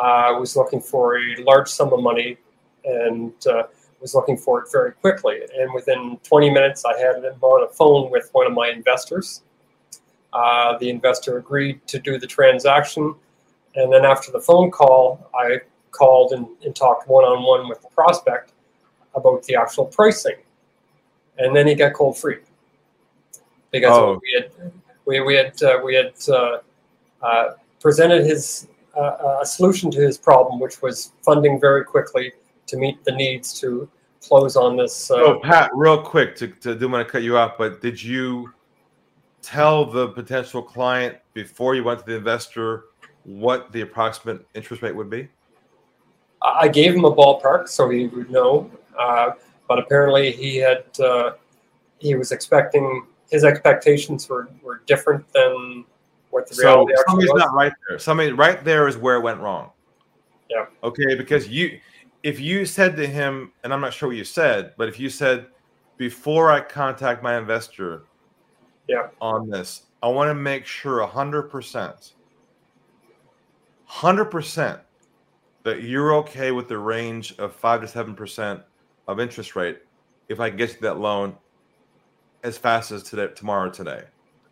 I 0.00 0.30
uh, 0.30 0.40
was 0.40 0.56
looking 0.56 0.80
for 0.80 1.18
a 1.18 1.36
large 1.42 1.68
sum 1.68 1.92
of 1.92 2.00
money 2.00 2.38
and 2.84 3.32
uh, 3.46 3.64
was 4.00 4.14
looking 4.14 4.36
for 4.36 4.62
it 4.62 4.70
very 4.70 4.92
quickly. 4.92 5.40
And 5.58 5.72
within 5.72 6.18
20 6.24 6.50
minutes, 6.50 6.84
I 6.84 6.98
had 6.98 7.16
him 7.22 7.34
on 7.40 7.64
a 7.64 7.72
phone 7.72 8.10
with 8.10 8.28
one 8.32 8.46
of 8.46 8.52
my 8.52 8.68
investors. 8.68 9.42
Uh, 10.32 10.76
the 10.78 10.90
investor 10.90 11.38
agreed 11.38 11.86
to 11.86 11.98
do 11.98 12.18
the 12.18 12.26
transaction. 12.26 13.14
And 13.74 13.92
then 13.92 14.04
after 14.04 14.32
the 14.32 14.40
phone 14.40 14.70
call, 14.70 15.30
I 15.34 15.60
called 15.90 16.32
and, 16.32 16.46
and 16.64 16.74
talked 16.74 17.08
one 17.08 17.24
on 17.24 17.42
one 17.42 17.68
with 17.68 17.80
the 17.82 17.88
prospect 17.88 18.52
about 19.14 19.42
the 19.44 19.54
actual 19.54 19.86
pricing. 19.86 20.36
And 21.38 21.54
then 21.54 21.66
he 21.66 21.74
got 21.74 21.92
cold 21.92 22.18
free 22.18 22.38
because 23.70 23.92
oh. 23.92 24.20
we 24.22 24.32
had 24.34 24.72
we, 25.06 25.20
we 25.20 25.34
had 25.34 25.60
uh, 25.62 25.80
we 25.82 25.94
had 25.94 26.12
uh, 26.28 26.58
uh 27.22 27.52
presented 27.80 28.24
his 28.24 28.68
a 28.96 29.46
solution 29.46 29.90
to 29.90 30.00
his 30.00 30.18
problem, 30.18 30.60
which 30.60 30.82
was 30.82 31.12
funding 31.22 31.60
very 31.60 31.84
quickly 31.84 32.32
to 32.66 32.76
meet 32.76 33.02
the 33.04 33.12
needs 33.12 33.58
to 33.60 33.88
close 34.20 34.56
on 34.56 34.76
this. 34.76 35.10
Uh, 35.10 35.16
oh, 35.16 35.40
Pat, 35.40 35.70
real 35.74 36.00
quick, 36.00 36.36
to, 36.36 36.48
to 36.48 36.74
do 36.74 36.88
want 36.88 37.06
to 37.06 37.10
cut 37.10 37.22
you 37.22 37.36
off, 37.36 37.58
but 37.58 37.80
did 37.80 38.02
you 38.02 38.52
tell 39.42 39.84
the 39.84 40.08
potential 40.08 40.62
client 40.62 41.16
before 41.34 41.74
you 41.74 41.84
went 41.84 42.00
to 42.00 42.06
the 42.06 42.16
investor 42.16 42.84
what 43.24 43.70
the 43.72 43.80
approximate 43.80 44.46
interest 44.54 44.82
rate 44.82 44.94
would 44.94 45.10
be? 45.10 45.28
I 46.42 46.68
gave 46.68 46.94
him 46.94 47.04
a 47.04 47.14
ballpark 47.14 47.68
so 47.68 47.88
he 47.88 48.06
would 48.08 48.30
know, 48.30 48.70
uh, 48.98 49.30
but 49.68 49.78
apparently 49.78 50.32
he 50.32 50.56
had 50.56 50.84
uh, 50.98 51.32
he 51.98 52.14
was 52.16 52.32
expecting 52.32 53.06
his 53.30 53.44
expectations 53.44 54.28
were, 54.28 54.50
were 54.62 54.82
different 54.86 55.24
than 55.32 55.84
what 56.32 56.48
the 56.48 56.54
so 56.54 56.88
somebody's 57.06 57.32
not 57.34 57.52
right 57.52 57.72
there. 57.88 57.98
Somebody 57.98 58.32
right 58.32 58.64
there 58.64 58.88
is 58.88 58.96
where 58.96 59.16
it 59.16 59.20
went 59.20 59.38
wrong. 59.40 59.70
Yeah. 60.50 60.64
Okay, 60.82 61.14
because 61.14 61.48
you 61.48 61.78
if 62.22 62.40
you 62.40 62.64
said 62.64 62.96
to 62.96 63.06
him, 63.06 63.52
and 63.62 63.72
I'm 63.72 63.82
not 63.82 63.92
sure 63.92 64.08
what 64.08 64.16
you 64.16 64.24
said, 64.24 64.72
but 64.78 64.88
if 64.88 64.98
you 64.98 65.10
said 65.10 65.46
before 65.98 66.50
I 66.50 66.60
contact 66.60 67.22
my 67.22 67.36
investor 67.36 68.04
yeah. 68.88 69.08
on 69.20 69.50
this, 69.50 69.82
I 70.02 70.08
want 70.08 70.30
to 70.30 70.34
make 70.34 70.64
sure 70.64 71.06
hundred 71.06 71.44
percent, 71.44 72.14
hundred 73.84 74.26
percent 74.26 74.80
that 75.64 75.82
you're 75.82 76.14
okay 76.14 76.50
with 76.50 76.66
the 76.66 76.78
range 76.78 77.36
of 77.38 77.54
five 77.54 77.82
to 77.82 77.88
seven 77.88 78.14
percent 78.14 78.62
of 79.06 79.20
interest 79.20 79.54
rate 79.54 79.80
if 80.30 80.40
I 80.40 80.48
get 80.48 80.70
you 80.70 80.80
that 80.80 80.98
loan 80.98 81.36
as 82.42 82.56
fast 82.56 82.90
as 82.90 83.02
today 83.02 83.28
tomorrow 83.34 83.68
today. 83.70 84.04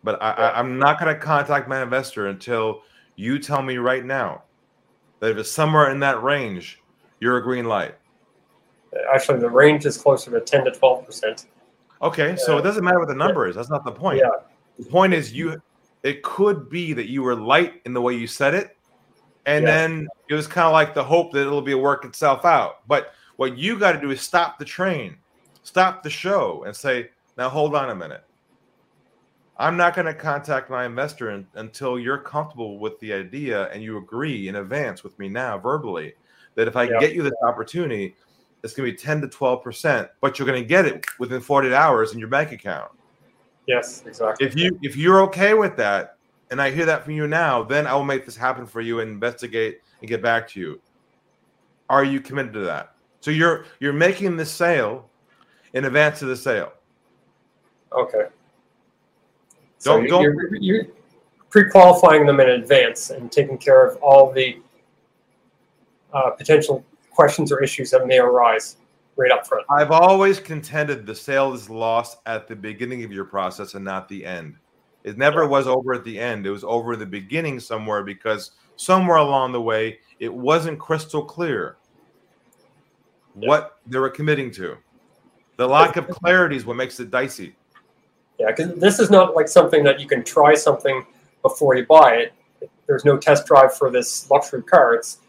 But 0.03 0.21
I, 0.21 0.31
I, 0.31 0.59
I'm 0.59 0.79
not 0.79 0.99
going 0.99 1.13
to 1.13 1.19
contact 1.19 1.67
my 1.67 1.81
investor 1.81 2.27
until 2.27 2.81
you 3.15 3.39
tell 3.39 3.61
me 3.61 3.77
right 3.77 4.03
now 4.03 4.43
that 5.19 5.31
if 5.31 5.37
it's 5.37 5.51
somewhere 5.51 5.91
in 5.91 5.99
that 5.99 6.21
range, 6.23 6.81
you're 7.19 7.37
a 7.37 7.43
green 7.43 7.65
light. 7.65 7.95
Actually, 9.13 9.39
the 9.39 9.49
range 9.49 9.85
is 9.85 9.97
closer 9.97 10.31
to 10.31 10.41
10 10.41 10.65
to 10.65 10.71
12 10.71 11.05
percent. 11.05 11.45
Okay, 12.01 12.35
so 12.35 12.57
it 12.57 12.63
doesn't 12.63 12.83
matter 12.83 12.99
what 12.99 13.07
the 13.07 13.15
number 13.15 13.47
is. 13.47 13.55
That's 13.55 13.69
not 13.69 13.85
the 13.85 13.91
point. 13.91 14.19
Yeah. 14.19 14.29
The 14.79 14.85
point 14.85 15.13
is 15.13 15.31
you. 15.31 15.61
It 16.03 16.23
could 16.23 16.67
be 16.67 16.93
that 16.93 17.09
you 17.09 17.21
were 17.21 17.35
light 17.35 17.79
in 17.85 17.93
the 17.93 18.01
way 18.01 18.15
you 18.15 18.25
said 18.25 18.55
it, 18.55 18.75
and 19.45 19.63
yeah. 19.63 19.71
then 19.71 20.07
it 20.29 20.33
was 20.33 20.47
kind 20.47 20.65
of 20.65 20.73
like 20.73 20.95
the 20.95 21.03
hope 21.03 21.31
that 21.33 21.41
it'll 21.41 21.61
be 21.61 21.75
work 21.75 22.05
itself 22.05 22.43
out. 22.43 22.87
But 22.87 23.13
what 23.35 23.55
you 23.55 23.77
got 23.77 23.91
to 23.91 24.01
do 24.01 24.09
is 24.09 24.19
stop 24.19 24.57
the 24.57 24.65
train, 24.65 25.15
stop 25.61 26.01
the 26.01 26.09
show, 26.09 26.63
and 26.65 26.75
say, 26.75 27.11
"Now 27.37 27.49
hold 27.49 27.75
on 27.75 27.91
a 27.91 27.95
minute. 27.95 28.23
I'm 29.57 29.77
not 29.77 29.95
going 29.95 30.07
to 30.07 30.13
contact 30.13 30.69
my 30.69 30.85
investor 30.85 31.31
in, 31.31 31.45
until 31.55 31.99
you're 31.99 32.17
comfortable 32.17 32.79
with 32.79 32.99
the 32.99 33.13
idea 33.13 33.69
and 33.69 33.83
you 33.83 33.97
agree 33.97 34.47
in 34.47 34.55
advance 34.55 35.03
with 35.03 35.17
me 35.19 35.29
now 35.29 35.57
verbally 35.57 36.13
that 36.55 36.67
if 36.67 36.75
I 36.75 36.83
yeah. 36.83 36.99
get 36.99 37.13
you 37.13 37.21
this 37.21 37.33
opportunity, 37.43 38.15
it's 38.63 38.73
going 38.73 38.87
to 38.87 38.95
be 38.95 38.97
10 38.97 39.21
to 39.21 39.27
12 39.27 39.63
percent, 39.63 40.09
but 40.19 40.37
you're 40.37 40.47
going 40.47 40.61
to 40.61 40.67
get 40.67 40.85
it 40.85 41.05
within 41.19 41.41
48 41.41 41.73
hours 41.73 42.13
in 42.13 42.19
your 42.19 42.27
bank 42.27 42.51
account. 42.51 42.91
Yes, 43.67 44.03
exactly. 44.05 44.45
If 44.45 44.55
you 44.55 44.77
if 44.81 44.95
you're 44.95 45.21
okay 45.23 45.53
with 45.53 45.75
that, 45.77 46.17
and 46.49 46.61
I 46.61 46.71
hear 46.71 46.85
that 46.85 47.03
from 47.03 47.13
you 47.13 47.27
now, 47.27 47.63
then 47.63 47.87
I 47.87 47.93
will 47.93 48.03
make 48.03 48.25
this 48.25 48.35
happen 48.35 48.65
for 48.65 48.81
you 48.81 48.99
and 48.99 49.09
investigate 49.09 49.79
and 50.01 50.09
get 50.09 50.21
back 50.21 50.47
to 50.49 50.59
you. 50.59 50.81
Are 51.89 52.03
you 52.03 52.19
committed 52.19 52.53
to 52.53 52.61
that? 52.61 52.95
So 53.21 53.31
you're 53.31 53.65
you're 53.79 53.93
making 53.93 54.37
the 54.37 54.45
sale 54.45 55.09
in 55.73 55.85
advance 55.85 56.21
of 56.21 56.27
the 56.27 56.35
sale. 56.35 56.73
Okay. 57.93 58.25
So 59.81 59.97
don't, 59.97 60.07
don't 60.07 60.21
you're, 60.21 60.55
you're 60.57 60.85
pre-qualifying 61.49 62.27
them 62.27 62.39
in 62.39 62.49
advance 62.49 63.09
and 63.09 63.31
taking 63.31 63.57
care 63.57 63.83
of 63.83 63.97
all 63.97 64.31
the 64.31 64.59
uh, 66.13 66.29
potential 66.29 66.85
questions 67.09 67.51
or 67.51 67.63
issues 67.63 67.89
that 67.89 68.05
may 68.05 68.19
arise 68.19 68.77
right 69.15 69.31
up 69.31 69.47
front. 69.47 69.65
I've 69.71 69.89
always 69.89 70.39
contended 70.39 71.07
the 71.07 71.15
sale 71.15 71.51
is 71.55 71.67
lost 71.67 72.19
at 72.27 72.47
the 72.47 72.55
beginning 72.55 73.03
of 73.03 73.11
your 73.11 73.25
process 73.25 73.73
and 73.73 73.83
not 73.83 74.07
the 74.07 74.23
end. 74.23 74.55
It 75.03 75.17
never 75.17 75.47
was 75.47 75.65
over 75.65 75.95
at 75.95 76.03
the 76.03 76.19
end. 76.19 76.45
It 76.45 76.51
was 76.51 76.63
over 76.63 76.93
in 76.93 76.99
the 76.99 77.07
beginning 77.07 77.59
somewhere 77.59 78.03
because 78.03 78.51
somewhere 78.75 79.17
along 79.17 79.51
the 79.51 79.61
way 79.61 79.97
it 80.19 80.31
wasn't 80.31 80.77
crystal 80.77 81.25
clear 81.25 81.77
what 83.33 83.79
they 83.87 83.97
were 83.97 84.11
committing 84.11 84.51
to. 84.51 84.77
The 85.57 85.67
lack 85.67 85.97
of 85.97 86.07
clarity 86.07 86.55
is 86.55 86.67
what 86.67 86.77
makes 86.77 86.99
it 86.99 87.09
dicey. 87.09 87.55
Yeah, 88.41 88.47
because 88.47 88.73
this 88.73 88.99
is 88.99 89.11
not 89.11 89.35
like 89.35 89.47
something 89.47 89.83
that 89.83 89.99
you 89.99 90.07
can 90.07 90.23
try 90.23 90.55
something 90.55 91.05
before 91.43 91.75
you 91.75 91.85
buy 91.85 92.15
it. 92.15 92.33
There's 92.87 93.05
no 93.05 93.15
test 93.15 93.45
drive 93.45 93.77
for 93.77 93.91
this 93.91 94.27
luxury 94.31 94.63
car. 94.63 94.95
It's 94.95 95.19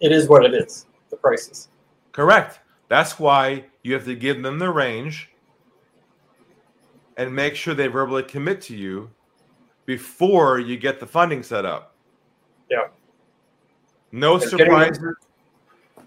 it 0.00 0.12
is 0.12 0.30
what 0.30 0.46
it 0.46 0.54
is. 0.54 0.86
The 1.10 1.16
prices. 1.16 1.68
Correct. 2.12 2.60
That's 2.88 3.18
why 3.18 3.66
you 3.82 3.92
have 3.92 4.06
to 4.06 4.14
give 4.14 4.42
them 4.42 4.58
the 4.58 4.70
range 4.70 5.28
and 7.18 7.36
make 7.36 7.54
sure 7.54 7.74
they 7.74 7.86
verbally 7.86 8.22
commit 8.22 8.62
to 8.62 8.74
you 8.74 9.10
before 9.84 10.58
you 10.58 10.78
get 10.78 11.00
the 11.00 11.06
funding 11.06 11.42
set 11.42 11.66
up. 11.66 11.94
Yeah. 12.70 12.88
No 14.10 14.38
surprises. 14.38 14.96
Getting 14.96 15.04
them, 15.04 16.06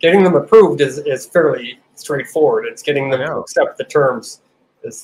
getting 0.00 0.24
them 0.24 0.34
approved 0.34 0.80
is, 0.80 0.98
is 0.98 1.26
fairly 1.26 1.78
straightforward. 1.94 2.66
It's 2.66 2.82
getting 2.82 3.08
them 3.08 3.20
to 3.20 3.36
accept 3.36 3.78
the 3.78 3.84
terms 3.84 4.40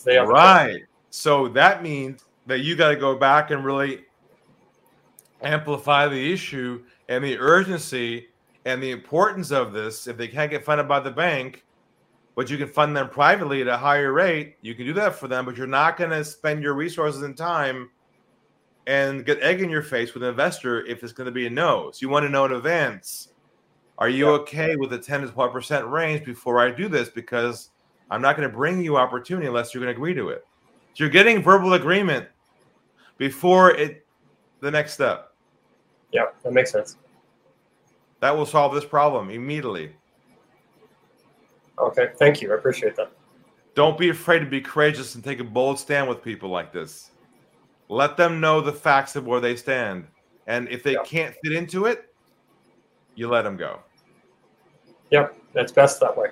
they 0.05 0.14
have 0.14 0.29
right. 0.29 0.83
So 1.11 1.49
that 1.49 1.83
means 1.83 2.25
that 2.47 2.61
you 2.61 2.77
got 2.77 2.90
to 2.90 2.97
go 2.97 3.16
back 3.16 3.51
and 3.51 3.64
really 3.64 4.05
amplify 5.42 6.09
the 6.09 6.33
issue 6.33 6.83
and 7.09 7.23
the 7.23 7.38
urgency 7.38 8.29
and 8.64 8.83
the 8.83 8.90
importance 8.90 9.51
of 9.51 9.73
this. 9.73 10.07
If 10.07 10.16
they 10.16 10.29
can't 10.29 10.51
get 10.51 10.64
funded 10.64 10.88
by 10.88 11.01
the 11.01 11.11
bank, 11.11 11.64
but 12.35 12.49
you 12.49 12.57
can 12.57 12.68
fund 12.68 12.97
them 12.97 13.09
privately 13.09 13.61
at 13.61 13.68
a 13.68 13.77
higher 13.77 14.12
rate, 14.12 14.57
you 14.62 14.75
can 14.75 14.87
do 14.87 14.92
that 14.95 15.14
for 15.14 15.29
them, 15.29 15.45
but 15.45 15.57
you're 15.57 15.66
not 15.66 15.97
going 15.97 16.11
to 16.11 16.25
spend 16.25 16.62
your 16.62 16.75
resources 16.75 17.23
and 17.23 17.37
time 17.37 17.90
and 18.87 19.25
get 19.25 19.40
egg 19.40 19.61
in 19.61 19.71
your 19.71 19.83
face 19.83 20.14
with 20.14 20.23
an 20.23 20.31
investor 20.31 20.85
if 20.87 21.03
it's 21.05 21.12
going 21.12 21.27
to 21.27 21.33
be 21.33 21.47
a 21.47 21.51
no. 21.51 21.90
So 21.90 21.99
you 22.01 22.09
want 22.09 22.25
to 22.25 22.31
know 22.31 22.45
in 22.47 22.53
advance. 22.53 23.29
Are 23.99 24.09
you 24.09 24.29
okay 24.31 24.75
with 24.75 24.90
the 24.90 24.99
10 24.99 25.23
to 25.23 25.29
12 25.29 25.53
percent 25.53 25.87
range 25.87 26.25
before 26.25 26.61
I 26.61 26.71
do 26.71 26.88
this? 26.88 27.09
Because 27.09 27.71
I'm 28.12 28.20
not 28.20 28.37
going 28.37 28.46
to 28.46 28.55
bring 28.55 28.85
you 28.85 28.98
opportunity 28.98 29.46
unless 29.46 29.72
you're 29.72 29.83
going 29.83 29.92
to 29.92 29.96
agree 29.96 30.12
to 30.12 30.29
it. 30.29 30.44
So 30.92 31.05
you're 31.05 31.11
getting 31.11 31.42
verbal 31.42 31.72
agreement 31.72 32.29
before 33.16 33.70
it 33.70 34.07
the 34.61 34.70
next 34.70 34.92
step. 34.92 35.31
Yeah, 36.12 36.27
that 36.44 36.53
makes 36.53 36.70
sense. 36.70 36.98
That 38.20 38.37
will 38.37 38.44
solve 38.44 38.75
this 38.75 38.85
problem 38.85 39.31
immediately. 39.31 39.96
Okay, 41.79 42.11
thank 42.18 42.42
you. 42.42 42.53
I 42.53 42.57
appreciate 42.57 42.96
that. 42.96 43.11
Don't 43.75 43.96
be 43.96 44.11
afraid 44.11 44.40
to 44.40 44.46
be 44.46 44.61
courageous 44.61 45.14
and 45.14 45.25
take 45.25 45.40
a 45.40 45.44
bold 45.44 45.79
stand 45.79 46.07
with 46.07 46.22
people 46.22 46.51
like 46.51 46.70
this. 46.70 47.12
Let 47.88 48.18
them 48.18 48.40
know 48.40 48.61
the 48.61 48.75
facts 48.75 49.16
of 49.16 49.25
where 49.25 49.40
they 49.40 49.57
stand. 49.57 50.07
And 50.46 50.68
if 50.68 50.83
they 50.83 50.92
Yeah. 50.92 51.03
can't 51.05 51.35
fit 51.42 51.53
into 51.55 51.87
it, 51.87 52.14
you 53.14 53.29
let 53.29 53.42
them 53.42 53.57
go. 53.57 53.81
Yep, 55.11 55.35
that's 55.55 55.72
best 55.72 55.98
that 56.01 56.14
way. 56.14 56.29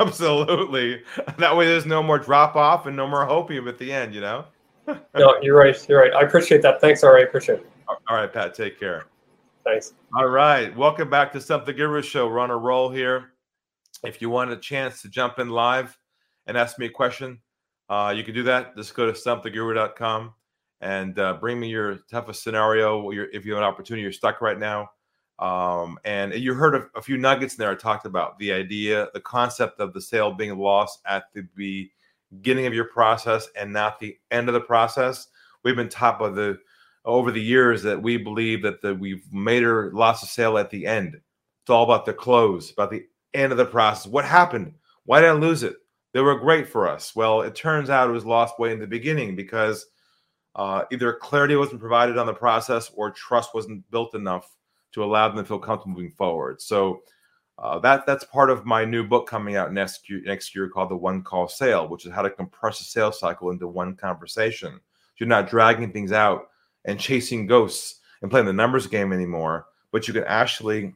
Absolutely. 0.06 1.02
That 1.36 1.54
way 1.54 1.66
there's 1.66 1.84
no 1.84 2.02
more 2.02 2.18
drop 2.18 2.56
off 2.56 2.86
and 2.86 2.96
no 2.96 3.06
more 3.06 3.26
hopium 3.26 3.68
at 3.68 3.76
the 3.76 3.92
end, 3.92 4.14
you 4.14 4.22
know? 4.22 4.44
No, 5.14 5.36
you're 5.40 5.56
right. 5.56 5.88
You're 5.88 6.00
right. 6.00 6.12
I 6.12 6.22
appreciate 6.22 6.62
that. 6.62 6.80
Thanks, 6.80 7.04
All 7.04 7.12
right, 7.12 7.22
I 7.22 7.28
appreciate 7.28 7.60
it. 7.60 7.70
All 7.86 8.16
right, 8.16 8.32
Pat, 8.32 8.54
take 8.54 8.80
care. 8.80 9.04
Thanks. 9.62 9.92
All 10.16 10.26
right. 10.26 10.74
Welcome 10.76 11.08
back 11.08 11.30
to 11.32 11.38
the 11.38 11.72
Guru 11.72 12.02
Show. 12.02 12.26
We're 12.28 12.40
on 12.40 12.50
a 12.50 12.56
roll 12.56 12.90
here. 12.90 13.34
If 14.04 14.20
you 14.20 14.30
want 14.30 14.50
a 14.50 14.56
chance 14.56 15.00
to 15.02 15.08
jump 15.08 15.38
in 15.38 15.50
live 15.50 15.96
and 16.46 16.56
ask 16.56 16.76
me 16.78 16.86
a 16.86 16.90
question, 16.90 17.38
uh, 17.88 18.12
you 18.16 18.24
can 18.24 18.34
do 18.34 18.42
that. 18.44 18.74
Just 18.76 18.94
go 18.96 19.06
to 19.06 19.12
stumptheguru.com 19.12 20.32
and 20.80 21.18
uh, 21.18 21.34
bring 21.34 21.60
me 21.60 21.68
your 21.68 21.98
toughest 22.10 22.42
scenario. 22.42 23.10
If 23.10 23.44
you 23.44 23.52
have 23.52 23.62
an 23.62 23.68
opportunity, 23.68 24.02
you're 24.02 24.12
stuck 24.12 24.40
right 24.40 24.58
now. 24.58 24.88
Um, 25.40 25.98
and 26.04 26.34
you 26.34 26.52
heard 26.52 26.74
a, 26.74 26.98
a 26.98 27.02
few 27.02 27.16
nuggets 27.16 27.54
in 27.54 27.58
there 27.58 27.70
I 27.70 27.74
talked 27.74 28.04
about 28.04 28.38
the 28.38 28.52
idea, 28.52 29.08
the 29.14 29.20
concept 29.20 29.80
of 29.80 29.94
the 29.94 30.00
sale 30.00 30.32
being 30.32 30.58
lost 30.58 31.00
at 31.06 31.24
the 31.34 31.46
beginning 31.56 32.66
of 32.66 32.74
your 32.74 32.84
process 32.84 33.48
and 33.56 33.72
not 33.72 33.98
the 33.98 34.18
end 34.30 34.48
of 34.48 34.54
the 34.54 34.60
process. 34.60 35.28
We've 35.64 35.76
been 35.76 35.88
taught 35.88 36.18
by 36.18 36.28
the 36.28 36.58
over 37.06 37.30
the 37.30 37.40
years 37.40 37.82
that 37.82 38.00
we 38.00 38.18
believe 38.18 38.62
that 38.62 38.82
the, 38.82 38.94
we've 38.94 39.24
made 39.32 39.62
or 39.62 39.90
lost 39.94 40.22
a 40.22 40.26
sale 40.26 40.58
at 40.58 40.68
the 40.68 40.86
end. 40.86 41.14
It's 41.14 41.70
all 41.70 41.84
about 41.84 42.04
the 42.04 42.12
close, 42.12 42.70
about 42.70 42.90
the 42.90 43.06
end 43.32 43.52
of 43.52 43.58
the 43.58 43.64
process. 43.64 44.06
What 44.06 44.26
happened? 44.26 44.74
Why 45.04 45.20
did 45.20 45.30
I 45.30 45.32
lose 45.32 45.62
it? 45.62 45.76
They 46.12 46.20
were 46.20 46.38
great 46.38 46.68
for 46.68 46.86
us. 46.86 47.16
Well, 47.16 47.40
it 47.40 47.54
turns 47.54 47.88
out 47.88 48.10
it 48.10 48.12
was 48.12 48.26
lost 48.26 48.58
way 48.58 48.72
in 48.72 48.78
the 48.78 48.86
beginning 48.86 49.36
because 49.36 49.86
uh, 50.54 50.82
either 50.92 51.14
clarity 51.14 51.56
wasn't 51.56 51.80
provided 51.80 52.18
on 52.18 52.26
the 52.26 52.34
process 52.34 52.90
or 52.94 53.10
trust 53.10 53.54
wasn't 53.54 53.88
built 53.90 54.14
enough 54.14 54.56
to 54.92 55.04
allow 55.04 55.28
them 55.28 55.38
to 55.38 55.44
feel 55.44 55.58
comfortable 55.58 55.94
moving 55.94 56.10
forward. 56.10 56.60
So 56.60 57.02
uh, 57.58 57.78
that 57.80 58.06
that's 58.06 58.24
part 58.24 58.50
of 58.50 58.64
my 58.64 58.84
new 58.84 59.04
book 59.04 59.28
coming 59.28 59.56
out 59.56 59.72
next 59.72 60.08
year, 60.08 60.22
next 60.24 60.54
year 60.54 60.68
called 60.68 60.90
the 60.90 60.96
One 60.96 61.22
Call 61.22 61.46
Sale, 61.46 61.88
which 61.88 62.06
is 62.06 62.12
how 62.12 62.22
to 62.22 62.30
compress 62.30 62.80
a 62.80 62.84
sales 62.84 63.20
cycle 63.20 63.50
into 63.50 63.68
one 63.68 63.94
conversation. 63.96 64.80
You're 65.18 65.28
not 65.28 65.50
dragging 65.50 65.92
things 65.92 66.12
out 66.12 66.48
and 66.86 66.98
chasing 66.98 67.46
ghosts 67.46 68.00
and 68.22 68.30
playing 68.30 68.46
the 68.46 68.52
numbers 68.52 68.86
game 68.86 69.12
anymore, 69.12 69.66
but 69.92 70.08
you 70.08 70.14
can 70.14 70.24
actually 70.24 70.94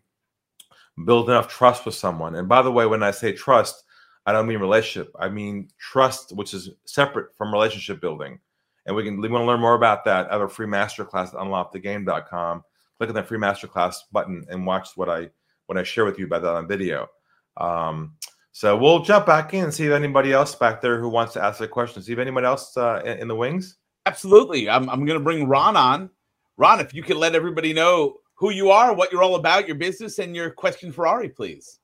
build 1.04 1.28
enough 1.28 1.48
trust 1.48 1.84
with 1.84 1.94
someone. 1.94 2.36
And 2.36 2.48
by 2.48 2.62
the 2.62 2.72
way, 2.72 2.86
when 2.86 3.02
I 3.02 3.10
say 3.10 3.32
trust, 3.32 3.84
I 4.26 4.32
don't 4.32 4.46
mean 4.46 4.58
relationship. 4.58 5.14
I 5.18 5.28
mean 5.28 5.68
trust, 5.78 6.34
which 6.34 6.54
is 6.54 6.70
separate 6.86 7.36
from 7.36 7.52
relationship 7.52 8.00
building. 8.00 8.38
And 8.86 8.96
we 8.96 9.04
can 9.04 9.20
we 9.20 9.28
want 9.28 9.42
to 9.42 9.46
learn 9.46 9.60
more 9.60 9.74
about 9.74 10.04
that 10.06 10.26
at 10.26 10.40
our 10.40 10.48
free 10.48 10.66
masterclass 10.66 11.28
at 11.28 11.34
unlockthegame.com. 11.34 12.64
Click 12.98 13.08
on 13.08 13.14
that 13.14 13.26
free 13.26 13.38
masterclass 13.38 13.96
button 14.12 14.44
and 14.48 14.66
watch 14.66 14.90
what 14.96 15.08
I 15.08 15.30
what 15.66 15.78
I 15.78 15.82
share 15.82 16.04
with 16.04 16.18
you 16.18 16.26
about 16.26 16.42
that 16.42 16.54
on 16.54 16.68
video. 16.68 17.08
Um, 17.56 18.16
so 18.52 18.76
we'll 18.76 19.00
jump 19.00 19.26
back 19.26 19.52
in 19.52 19.64
and 19.64 19.74
see 19.74 19.86
if 19.86 19.92
anybody 19.92 20.32
else 20.32 20.54
back 20.54 20.80
there 20.80 21.00
who 21.00 21.08
wants 21.08 21.32
to 21.32 21.42
ask 21.42 21.60
a 21.60 21.68
question. 21.68 22.02
See 22.02 22.12
if 22.12 22.18
anybody 22.18 22.46
else 22.46 22.76
uh, 22.76 23.02
in, 23.04 23.18
in 23.18 23.28
the 23.28 23.34
wings. 23.34 23.78
Absolutely. 24.06 24.68
I'm, 24.68 24.88
I'm 24.88 25.04
going 25.04 25.18
to 25.18 25.24
bring 25.24 25.48
Ron 25.48 25.76
on. 25.76 26.10
Ron, 26.56 26.78
if 26.78 26.94
you 26.94 27.02
could 27.02 27.16
let 27.16 27.34
everybody 27.34 27.72
know 27.72 28.18
who 28.34 28.50
you 28.50 28.70
are, 28.70 28.94
what 28.94 29.10
you're 29.10 29.22
all 29.22 29.36
about, 29.36 29.66
your 29.66 29.76
business, 29.76 30.18
and 30.18 30.36
your 30.36 30.50
question 30.50 30.92
for 30.92 31.06
Ari, 31.06 31.30
please. 31.30 31.80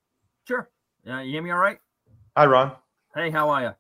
Sure. 0.47 0.71
Yeah, 1.05 1.23
you 1.23 1.33
hear 1.33 1.43
me 1.43 1.51
all 1.51 1.59
right? 1.59 1.79
Hi, 2.37 2.47
Ron. 2.47 2.73
Hey, 3.15 3.31
how 3.31 3.49
are 3.49 3.63
you? 3.63 3.71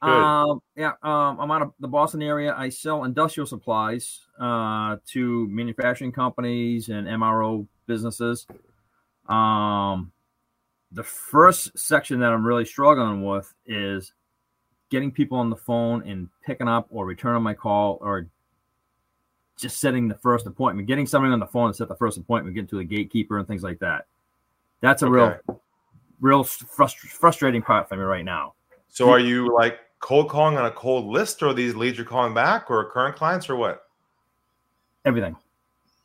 Good. 0.00 0.10
Um, 0.10 0.60
yeah, 0.76 0.92
um, 1.02 1.40
I'm 1.40 1.50
out 1.50 1.62
of 1.62 1.72
the 1.80 1.88
Boston 1.88 2.22
area. 2.22 2.54
I 2.56 2.68
sell 2.68 3.02
industrial 3.02 3.46
supplies 3.46 4.27
uh, 4.38 4.96
to 5.08 5.48
manufacturing 5.48 6.12
companies 6.12 6.88
and 6.88 7.06
MRO 7.06 7.66
businesses. 7.86 8.46
Um, 9.28 10.12
the 10.92 11.02
first 11.02 11.78
section 11.78 12.20
that 12.20 12.32
I'm 12.32 12.46
really 12.46 12.64
struggling 12.64 13.24
with 13.24 13.52
is 13.66 14.12
getting 14.90 15.10
people 15.10 15.38
on 15.38 15.50
the 15.50 15.56
phone 15.56 16.02
and 16.08 16.28
picking 16.44 16.68
up 16.68 16.86
or 16.90 17.04
returning 17.04 17.42
my 17.42 17.54
call 17.54 17.98
or 18.00 18.26
just 19.58 19.80
setting 19.80 20.08
the 20.08 20.14
first 20.14 20.46
appointment, 20.46 20.88
getting 20.88 21.06
somebody 21.06 21.32
on 21.32 21.40
the 21.40 21.46
phone 21.46 21.70
to 21.70 21.74
set 21.74 21.88
the 21.88 21.96
first 21.96 22.16
appointment, 22.16 22.54
getting 22.54 22.68
to 22.68 22.78
the 22.78 22.84
gatekeeper 22.84 23.38
and 23.38 23.46
things 23.46 23.62
like 23.62 23.80
that. 23.80 24.06
That's 24.80 25.02
a 25.02 25.06
Okay. 25.06 25.40
real, 25.48 25.60
real 26.20 26.44
frust- 26.44 26.96
frustrating 26.98 27.60
part 27.60 27.88
for 27.88 27.96
me 27.96 28.02
right 28.02 28.24
now. 28.24 28.54
So 28.88 29.10
are 29.10 29.18
you 29.18 29.52
like 29.52 29.80
cold 30.00 30.30
calling 30.30 30.56
on 30.56 30.64
a 30.64 30.70
cold 30.70 31.06
list, 31.06 31.42
or 31.42 31.48
are 31.48 31.54
these 31.54 31.74
leads 31.74 31.98
you're 31.98 32.06
calling 32.06 32.32
back, 32.32 32.70
or 32.70 32.88
current 32.90 33.16
clients, 33.16 33.50
or 33.50 33.56
what? 33.56 33.87
Everything. 35.08 35.36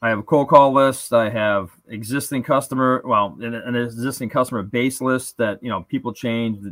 I 0.02 0.10
have 0.10 0.20
a 0.20 0.24
cold 0.24 0.50
call 0.50 0.74
list. 0.74 1.14
I 1.14 1.30
have 1.30 1.70
existing 1.88 2.44
customer, 2.44 3.02
well, 3.06 3.38
an, 3.40 3.54
an 3.54 3.76
existing 3.76 4.30
customer 4.30 4.62
base 4.62 5.00
list 5.00 5.38
that 5.38 5.64
you 5.64 5.70
know 5.70 5.84
people 5.84 6.14
change. 6.14 6.62
The 6.62 6.72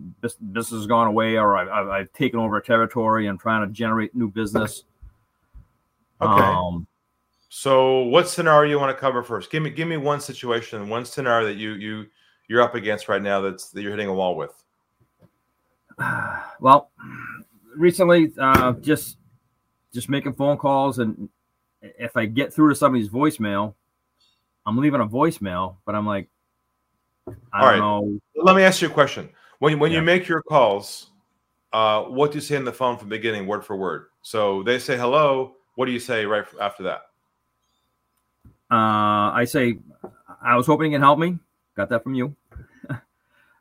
business 0.51 0.69
has 0.71 0.85
gone 0.85 1.07
away, 1.07 1.37
or 1.37 1.55
I've, 1.55 1.69
I've, 1.69 1.87
I've 1.87 2.13
taken 2.13 2.39
over 2.39 2.57
a 2.57 2.63
territory 2.63 3.27
and 3.27 3.39
trying 3.39 3.65
to 3.65 3.73
generate 3.73 4.13
new 4.15 4.29
business. 4.29 4.83
Okay. 6.21 6.43
Um, 6.43 6.87
So 7.47 8.03
what 8.03 8.27
scenario 8.27 8.69
you 8.69 8.79
want 8.79 8.95
to 8.95 8.99
cover 8.99 9.23
first? 9.23 9.49
Give 9.49 9.63
me 9.63 9.69
give 9.69 9.87
me 9.87 9.97
one 9.97 10.19
situation, 10.19 10.89
one 10.89 11.05
scenario 11.05 11.47
that 11.47 11.55
you 11.55 11.73
you 11.73 12.07
you're 12.49 12.61
up 12.61 12.75
against 12.75 13.07
right 13.07 13.21
now 13.21 13.39
that's 13.39 13.69
that 13.69 13.81
you're 13.81 13.91
hitting 13.91 14.09
a 14.09 14.13
wall 14.13 14.35
with. 14.35 14.51
well, 16.59 16.91
recently, 17.77 18.33
uh, 18.37 18.73
just 18.73 19.17
just 19.93 20.09
making 20.09 20.33
phone 20.33 20.57
calls, 20.57 20.99
and 20.99 21.29
if 21.81 22.15
I 22.15 22.25
get 22.25 22.53
through 22.53 22.69
to 22.69 22.75
somebody's 22.75 23.09
voicemail, 23.09 23.73
I'm 24.65 24.77
leaving 24.77 25.01
a 25.01 25.07
voicemail, 25.07 25.77
but 25.85 25.95
I'm 25.95 26.05
like, 26.05 26.29
I 27.27 27.33
All 27.33 27.35
don't 27.59 27.69
right. 27.69 27.77
know. 27.79 28.19
Let 28.35 28.55
me 28.55 28.63
ask 28.63 28.81
you 28.81 28.87
a 28.89 28.91
question. 28.91 29.29
When 29.59 29.79
when 29.79 29.91
Yeah. 29.91 29.99
you 29.99 30.03
make 30.03 30.27
your 30.27 30.41
calls, 30.41 31.11
uh, 31.73 32.03
what 32.03 32.31
do 32.31 32.37
you 32.37 32.41
say 32.41 32.55
in 32.55 32.65
the 32.65 32.71
phone 32.73 32.97
from 32.97 33.09
the 33.09 33.15
beginning, 33.15 33.47
word 33.47 33.65
for 33.65 33.75
word? 33.75 34.07
So 34.21 34.63
they 34.63 34.79
say 34.79 34.97
hello. 34.97 35.55
What 35.75 35.85
do 35.85 35.91
you 35.91 35.99
say 35.99 36.25
right 36.25 36.45
after 36.59 36.83
that? 36.83 37.03
Uh, 38.71 39.31
I 39.33 39.45
say, 39.45 39.79
I 40.41 40.55
was 40.55 40.65
hoping 40.65 40.91
you 40.91 40.95
can 40.95 41.01
help 41.01 41.19
me. 41.19 41.37
Got 41.75 41.89
that 41.89 42.03
from 42.03 42.13
you. 42.13 42.35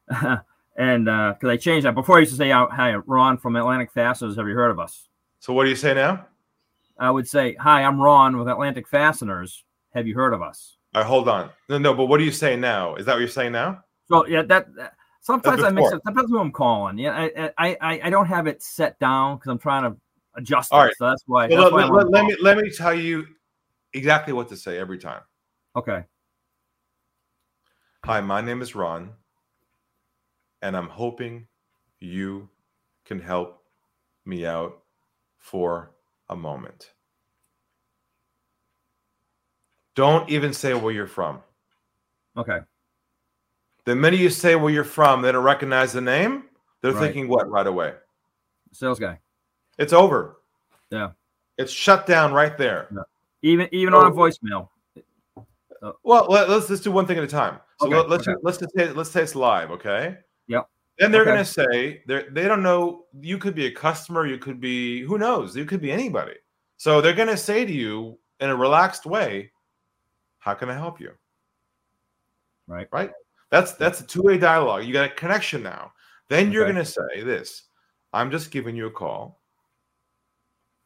and 0.76 1.04
because 1.04 1.44
I 1.44 1.56
changed 1.56 1.86
that 1.86 1.94
before, 1.94 2.16
I 2.16 2.20
used 2.20 2.32
to 2.32 2.36
say, 2.36 2.50
"Hi, 2.50 2.94
Ron 2.94 3.38
from 3.38 3.56
Atlantic 3.56 3.92
Fasteners. 3.92 4.36
Have 4.36 4.48
you 4.48 4.54
heard 4.54 4.70
of 4.70 4.78
us?" 4.78 5.08
So 5.38 5.52
what 5.52 5.64
do 5.64 5.70
you 5.70 5.76
say 5.76 5.94
now? 5.94 6.26
I 7.00 7.10
would 7.10 7.26
say, 7.26 7.54
"Hi, 7.54 7.82
I'm 7.82 8.00
Ron 8.00 8.36
with 8.36 8.46
Atlantic 8.48 8.86
Fasteners. 8.86 9.64
Have 9.94 10.06
you 10.06 10.14
heard 10.14 10.34
of 10.34 10.42
us?" 10.42 10.76
All 10.94 11.00
right, 11.00 11.08
hold 11.08 11.28
on. 11.28 11.50
No, 11.68 11.78
no, 11.78 11.94
but 11.94 12.06
what 12.06 12.18
do 12.18 12.24
you 12.24 12.30
say 12.30 12.56
now? 12.56 12.94
Is 12.96 13.06
that 13.06 13.14
what 13.14 13.20
you're 13.20 13.28
saying 13.28 13.52
now? 13.52 13.82
So 14.08 14.26
yeah, 14.26 14.42
that, 14.42 14.74
that- 14.76 14.94
sometimes 15.20 15.62
I 15.64 15.70
mix 15.70 15.92
it. 15.92 16.02
Depends 16.04 16.30
who 16.30 16.38
I'm 16.38 16.52
calling. 16.52 16.98
Yeah, 16.98 17.12
I 17.16 17.52
I 17.58 17.76
I, 17.80 18.00
I 18.04 18.10
don't 18.10 18.26
have 18.26 18.46
it 18.46 18.62
set 18.62 18.98
down 18.98 19.36
because 19.36 19.50
I'm 19.50 19.58
trying 19.58 19.90
to 19.90 19.96
adjust 20.34 20.72
All 20.72 20.80
it. 20.80 20.84
right. 20.84 20.94
So 20.98 21.06
that's 21.08 21.22
why. 21.26 21.48
So 21.48 21.56
that's 21.56 21.72
let, 21.72 21.90
why 21.90 21.96
let- 21.96 22.10
let 22.10 22.24
me 22.26 22.36
let 22.40 22.58
me 22.58 22.70
tell 22.70 22.94
you 22.94 23.26
exactly 23.94 24.32
what 24.32 24.48
to 24.50 24.56
say 24.56 24.78
every 24.78 24.98
time. 24.98 25.22
Okay. 25.74 26.04
Hi, 28.04 28.20
my 28.20 28.40
name 28.40 28.62
is 28.62 28.74
Ron, 28.74 29.12
and 30.62 30.76
I'm 30.76 30.88
hoping 30.88 31.46
you 31.98 32.48
can 33.04 33.20
help 33.20 33.62
me 34.24 34.46
out 34.46 34.82
for 35.38 35.92
a 36.30 36.36
moment. 36.36 36.92
Don't 39.94 40.28
even 40.30 40.54
say 40.54 40.72
where 40.72 40.92
you're 40.92 41.06
from. 41.06 41.40
Okay. 42.36 42.60
The 43.84 43.94
minute 43.94 44.20
you 44.20 44.30
say 44.30 44.54
where 44.54 44.72
you're 44.72 44.84
from, 44.84 45.20
they 45.20 45.32
don't 45.32 45.44
recognize 45.44 45.92
the 45.92 46.00
name. 46.00 46.44
They're 46.80 46.92
Right. 46.92 47.00
thinking 47.02 47.28
what 47.28 47.50
right 47.50 47.66
away? 47.66 47.94
Sales 48.72 48.98
guy. 48.98 49.18
It's 49.78 49.92
over. 49.92 50.40
Yeah. 50.90 51.10
It's 51.58 51.72
shut 51.72 52.06
down 52.06 52.32
right 52.32 52.56
there. 52.56 52.88
Even 53.42 53.68
even 53.72 53.92
Oh. 53.94 54.00
on 54.00 54.06
a 54.06 54.14
voicemail. 54.14 54.68
Uh, 55.82 55.92
well, 56.02 56.26
let, 56.28 56.48
us 56.50 56.68
just 56.68 56.84
do 56.84 56.92
one 56.92 57.06
thing 57.06 57.18
at 57.18 57.24
a 57.24 57.26
time. 57.26 57.58
So 57.80 57.86
Okay, 57.86 57.96
let, 57.96 58.08
let's 58.10 58.28
okay. 58.28 58.38
let's 58.42 58.58
just 58.58 58.74
say, 58.76 58.92
let's 58.92 59.10
say 59.10 59.22
it's 59.22 59.34
live, 59.34 59.70
okay? 59.70 60.18
Yep. 60.46 60.68
Then 61.00 61.10
they're 61.10 61.22
Okay. 61.22 61.30
gonna 61.30 61.44
say 61.44 62.02
they 62.06 62.24
they 62.30 62.46
don't 62.46 62.62
know. 62.62 63.06
You 63.20 63.38
could 63.38 63.54
be 63.54 63.66
a 63.66 63.72
customer. 63.72 64.26
You 64.26 64.36
could 64.38 64.60
be 64.60 65.00
who 65.00 65.16
knows. 65.16 65.56
You 65.56 65.64
could 65.64 65.80
be 65.80 65.90
anybody. 65.90 66.34
So 66.76 67.00
they're 67.00 67.14
going 67.14 67.28
to 67.28 67.36
say 67.36 67.64
to 67.66 67.72
you 67.72 68.18
in 68.40 68.48
a 68.50 68.56
relaxed 68.56 69.04
way, 69.04 69.50
"How 70.38 70.54
can 70.54 70.70
I 70.70 70.74
help 70.74 71.00
you?" 71.00 71.12
Right. 72.66 72.88
Right. 72.92 73.12
That's 73.50 73.72
that's 73.74 74.00
a 74.00 74.06
two-way 74.06 74.38
dialogue. 74.38 74.84
You 74.84 74.92
got 74.92 75.10
a 75.10 75.14
connection 75.14 75.62
now. 75.62 75.92
Then 76.28 76.52
you're 76.52 76.64
going 76.64 76.76
to 76.76 76.84
say 76.84 77.22
this: 77.22 77.64
"I'm 78.12 78.30
just 78.30 78.50
giving 78.50 78.76
you 78.76 78.86
a 78.86 78.90
call 78.90 79.42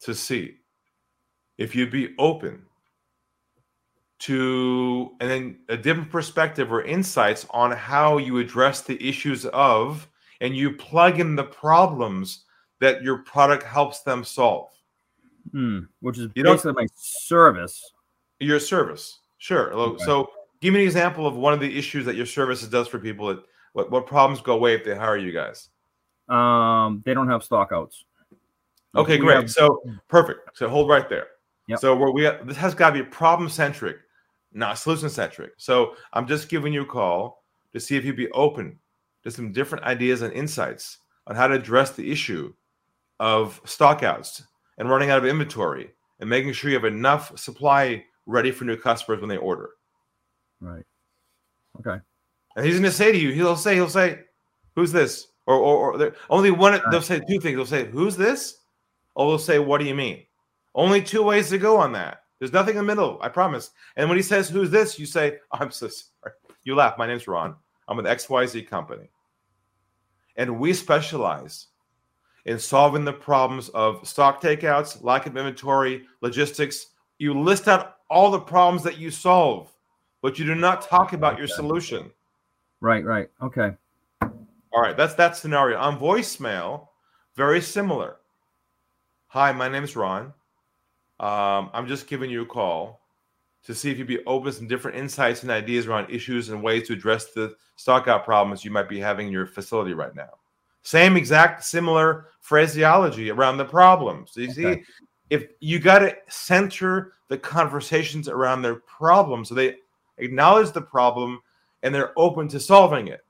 to 0.01 0.15
see 0.15 0.59
if 1.59 1.75
you'd 1.75 1.91
be 1.91 2.15
open 2.19 2.65
to 4.21 5.11
and 5.21 5.31
then 5.31 5.59
a 5.69 5.77
different 5.77 6.11
perspective 6.11 6.73
or 6.73 6.83
insights 6.83 7.47
on 7.51 7.71
how 7.73 8.19
you 8.19 8.39
address 8.39 8.81
the 8.83 9.03
issues 9.07 9.45
of 9.47 10.09
and 10.41 10.57
you 10.57 10.73
plug 10.73 11.21
in 11.21 11.35
the 11.37 11.45
problems 11.45 12.45
that 12.81 13.03
your 13.03 13.19
product 13.19 13.63
helps 13.63 14.01
them 14.03 14.25
solve 14.25 14.71
Hmm. 15.53 15.81
Which 16.01 16.19
is 16.19 16.31
You 16.35 16.43
basically 16.45 16.73
my 16.85 16.87
service. 16.95 17.93
your 18.41 18.59
service 18.61 19.19
sure 19.39 19.73
Okay. 19.75 20.05
so 20.05 20.31
give 20.61 20.73
me 20.73 20.81
an 20.81 20.87
example 20.87 21.27
of 21.27 21.35
one 21.37 21.53
of 21.53 21.61
the 21.61 21.77
issues 21.79 22.05
that 22.07 22.15
your 22.15 22.27
services 22.27 22.69
does 22.69 22.89
for 22.89 22.99
people 22.99 23.27
that 23.29 23.45
what, 23.75 23.91
what 23.91 24.07
problems 24.07 24.41
go 24.41 24.55
away 24.55 24.75
if 24.75 24.85
they 24.85 24.95
hire 24.95 25.17
you 25.19 25.33
guys 25.33 25.69
Um, 26.29 27.03
they 27.05 27.13
don't 27.13 27.29
have 27.29 27.43
stockouts. 27.43 28.05
Okay, 28.97 29.17
We 29.19 29.27
great. 29.27 29.37
have- 29.37 29.51
so 29.51 29.83
perfect. 30.09 30.57
So 30.57 30.69
hold 30.69 30.89
right 30.89 31.07
there. 31.09 31.27
Yep. 31.69 31.79
So 31.79 31.97
where 31.97 32.11
we 32.11 32.23
this 32.45 32.57
has 32.57 32.75
got 32.75 32.91
to 32.91 33.03
be 33.03 33.09
problem 33.09 33.49
centric, 33.49 33.97
not 34.53 34.79
solution 34.79 35.09
centric. 35.09 35.53
So 35.57 35.95
I'm 36.13 36.27
just 36.27 36.49
giving 36.49 36.73
you 36.73 36.83
a 36.83 36.87
call 36.87 37.43
to 37.73 37.81
see 37.81 37.97
if 37.97 38.05
you'd 38.05 38.17
be 38.17 38.31
open 38.33 38.79
to 39.23 39.31
some 39.31 39.53
different 39.53 39.85
ideas 39.85 40.23
and 40.23 40.33
insights 40.33 40.99
on 41.27 41.37
how 41.37 41.47
to 41.47 41.55
address 41.55 41.93
the 41.93 42.11
issue 42.11 42.53
of 43.19 43.63
stockouts 43.65 44.43
and 44.79 44.91
running 44.91 45.11
out 45.11 45.19
of 45.19 45.25
inventory 45.25 45.91
and 46.21 46.29
making 46.29 46.53
sure 46.53 46.71
you 46.71 46.77
have 46.77 46.85
enough 46.85 47.37
supply 47.39 48.05
ready 48.27 48.51
for 48.51 48.65
new 48.65 48.77
customers 48.77 49.21
when 49.21 49.29
they 49.29 49.37
order. 49.37 49.71
Right. 50.61 50.85
Okay. 51.81 51.99
And 52.57 52.65
he's 52.65 52.75
going 52.75 52.85
to 52.85 52.93
say 52.93 53.13
to 53.13 53.19
you, 53.19 53.33
he'll 53.33 53.57
say, 53.57 53.75
he'll 53.75 53.89
say, 53.89 54.21
"Who's 54.77 54.93
this?" 54.93 55.29
Or, 55.47 55.57
or, 55.57 55.95
or 55.95 56.15
only 56.31 56.51
one. 56.51 56.81
They'll 56.91 57.03
say 57.03 57.21
two 57.21 57.41
things. 57.41 57.57
They'll 57.57 57.67
say, 57.67 57.87
"Who's 57.87 58.17
this?" 58.17 58.59
Or 59.15 59.29
they'll 59.29 59.39
say, 59.39 59.59
"What 59.59 59.79
do 59.81 59.87
you 59.87 59.95
mean?" 59.95 60.25
Only 60.75 61.03
two 61.03 61.23
ways 61.23 61.51
to 61.51 61.59
go 61.59 61.77
on 61.77 61.93
that. 61.93 62.23
There's 62.39 62.53
nothing 62.53 62.77
in 62.77 62.79
the 62.79 62.95
middle. 62.95 63.19
I 63.21 63.29
promise. 63.29 63.71
And 63.97 64.09
when 64.09 64.19
he 64.19 64.23
says, 64.23 64.49
"Who's 64.49 64.71
this?" 64.71 64.99
you 64.99 65.07
say, 65.07 65.39
"I'm 65.53 65.71
so 65.71 65.89
sorry." 65.89 66.35
You 66.65 66.75
laugh. 66.75 66.99
My 66.99 67.07
name's 67.07 67.29
Ron. 67.29 67.55
I'm 67.89 67.97
with 67.97 68.07
XYZ 68.07 68.67
company, 68.67 69.11
and 70.37 70.59
we 70.59 70.73
specialize 70.73 71.67
in 72.47 72.59
solving 72.59 73.05
the 73.05 73.13
problems 73.13 73.69
of 73.71 74.07
stock 74.07 74.43
takeouts, 74.43 75.03
lack 75.03 75.27
of 75.27 75.37
inventory, 75.37 76.05
logistics. 76.21 76.87
You 77.19 77.39
list 77.39 77.69
out 77.69 77.97
all 78.11 78.31
the 78.31 78.41
problems 78.41 78.83
that 78.83 78.99
you 78.99 79.11
solve, 79.11 79.73
but 80.23 80.39
you 80.39 80.45
do 80.45 80.55
not 80.55 80.83
talk 80.83 81.13
about 81.13 81.39
your 81.39 81.47
solution. 81.47 82.11
Right. 82.81 83.05
Right. 83.05 83.31
Okay. 83.43 83.73
All 84.75 84.83
right, 84.83 84.97
that's 84.97 85.15
that 85.15 85.37
scenario. 85.37 85.79
On 85.79 85.99
voicemail, 85.99 86.89
very 87.37 87.61
similar. 87.61 88.17
Hi, 89.29 89.53
my 89.53 89.69
name 89.69 89.85
is 89.85 89.95
Ron. 89.95 90.33
Um, 91.21 91.71
I'm 91.73 91.87
just 91.87 92.07
giving 92.07 92.31
you 92.31 92.43
a 92.43 92.47
call 92.47 93.01
to 93.65 93.75
see 93.75 93.91
if 93.91 93.99
you'd 93.99 94.07
be 94.07 94.25
open 94.27 94.51
to 94.51 94.57
some 94.57 94.69
different 94.69 94.97
insights 94.97 95.43
and 95.43 95.51
ideas 95.51 95.87
around 95.87 96.11
issues 96.11 96.51
and 96.51 96.63
ways 96.63 96.87
to 96.87 96.93
address 96.93 97.33
the 97.33 97.55
stockout 97.77 98.25
problems 98.25 98.65
you 98.65 98.71
might 98.71 98.89
be 98.89 99.01
having 99.01 99.29
in 99.29 99.33
your 99.33 99.47
facility 99.47 99.95
right 99.95 100.15
now. 100.15 100.31
Same 100.83 101.17
exact 101.17 101.65
similar 101.65 102.27
phraseology 102.41 103.31
around 103.31 103.57
the 103.57 103.65
problems. 103.65 104.33
You 104.37 104.51
see, 104.51 104.83
if 105.31 105.47
you 105.61 105.79
got 105.79 106.01
to 106.01 106.15
center 106.29 107.15
the 107.29 107.39
conversations 107.39 108.29
around 108.29 108.61
their 108.61 108.77
problem 108.77 109.45
so 109.45 109.55
they 109.55 109.77
acknowledge 110.19 110.73
the 110.73 110.83
problem 110.83 111.41
and 111.83 111.95
they're 111.95 112.13
open 112.19 112.49
to 112.49 112.61
solving 112.61 113.09
it. 113.09 113.25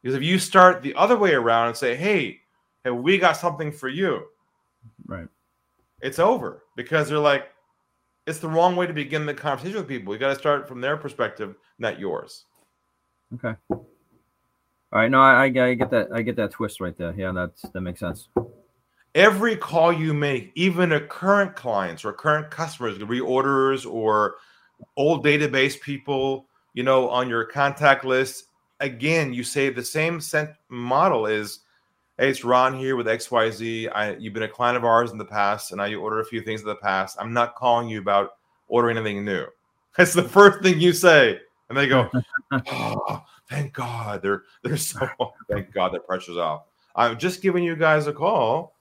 Because 0.00 0.14
if 0.14 0.22
you 0.22 0.38
start 0.38 0.82
the 0.82 0.94
other 0.94 1.16
way 1.16 1.34
around 1.34 1.68
and 1.68 1.76
say, 1.76 1.96
"Hey, 1.96 2.40
hey, 2.84 2.90
we 2.90 3.18
got 3.18 3.36
something 3.36 3.72
for 3.72 3.88
you," 3.88 4.24
Right. 5.06 5.28
It's 6.00 6.18
over 6.18 6.64
because 6.76 7.08
they're 7.08 7.18
like, 7.18 7.48
it's 8.26 8.40
the 8.40 8.48
wrong 8.48 8.74
way 8.74 8.86
to 8.86 8.92
begin 8.92 9.24
the 9.24 9.34
conversation 9.34 9.76
with 9.76 9.88
people. 9.88 10.12
You 10.12 10.18
got 10.18 10.30
to 10.30 10.38
start 10.38 10.66
from 10.66 10.80
their 10.80 10.96
perspective, 10.96 11.54
not 11.78 11.98
yours. 11.98 12.44
Okay. 13.34 13.54
All 13.70 13.86
right. 14.92 15.10
No, 15.10 15.20
I, 15.20 15.44
I, 15.44 15.74
get 15.74 15.90
that. 15.90 16.08
I 16.12 16.22
get 16.22 16.36
that 16.36 16.52
twist 16.52 16.80
right 16.80 16.96
there. 16.96 17.14
Yeah, 17.16 17.32
that's 17.32 17.62
that 17.62 17.80
makes 17.80 18.00
sense. 18.00 18.28
Every 19.14 19.56
call 19.56 19.92
you 19.92 20.12
make, 20.12 20.52
even 20.54 20.90
to 20.90 21.00
current 21.00 21.56
clients 21.56 22.04
or 22.04 22.12
current 22.12 22.50
customers, 22.50 22.98
reorders 22.98 23.90
or 23.90 24.36
old 24.96 25.24
database 25.24 25.80
people, 25.80 26.46
you 26.74 26.82
know, 26.82 27.08
on 27.08 27.28
your 27.28 27.44
contact 27.44 28.04
list, 28.04 28.44
again, 28.80 29.32
you 29.32 29.42
say 29.42 29.70
the 29.70 29.82
same 29.82 30.20
sent 30.20 30.50
model 30.68 31.26
is, 31.26 31.60
hey, 32.18 32.30
it's 32.30 32.44
Ron 32.44 32.78
here 32.78 32.96
with 32.96 33.06
XYZ. 33.06 33.90
I, 33.94 34.16
you've 34.16 34.32
been 34.32 34.44
a 34.44 34.48
client 34.48 34.76
of 34.76 34.84
ours 34.84 35.10
in 35.10 35.18
the 35.18 35.24
past, 35.24 35.72
and 35.72 35.80
I 35.80 35.88
you 35.88 36.00
ordered 36.00 36.20
a 36.20 36.24
few 36.24 36.40
things 36.40 36.62
in 36.62 36.66
the 36.66 36.76
past. 36.76 37.16
I'm 37.20 37.32
not 37.32 37.54
calling 37.54 37.88
you 37.88 38.00
about 38.00 38.36
ordering 38.68 38.96
anything 38.96 39.24
new. 39.24 39.46
That's 39.96 40.14
the 40.14 40.22
first 40.22 40.62
thing 40.62 40.80
you 40.80 40.92
say. 40.92 41.38
And 41.68 41.76
they 41.76 41.88
go, 41.88 42.10
oh, 42.52 43.24
thank 43.48 43.72
God. 43.72 44.22
They're 44.22 44.44
they're 44.62 44.76
so 44.76 45.08
thank 45.50 45.72
God 45.72 45.92
their 45.92 46.00
pressure's 46.00 46.36
off. 46.36 46.64
I'm 46.94 47.18
just 47.18 47.42
giving 47.42 47.64
you 47.64 47.76
guys 47.76 48.06
a 48.06 48.12
call 48.12 48.74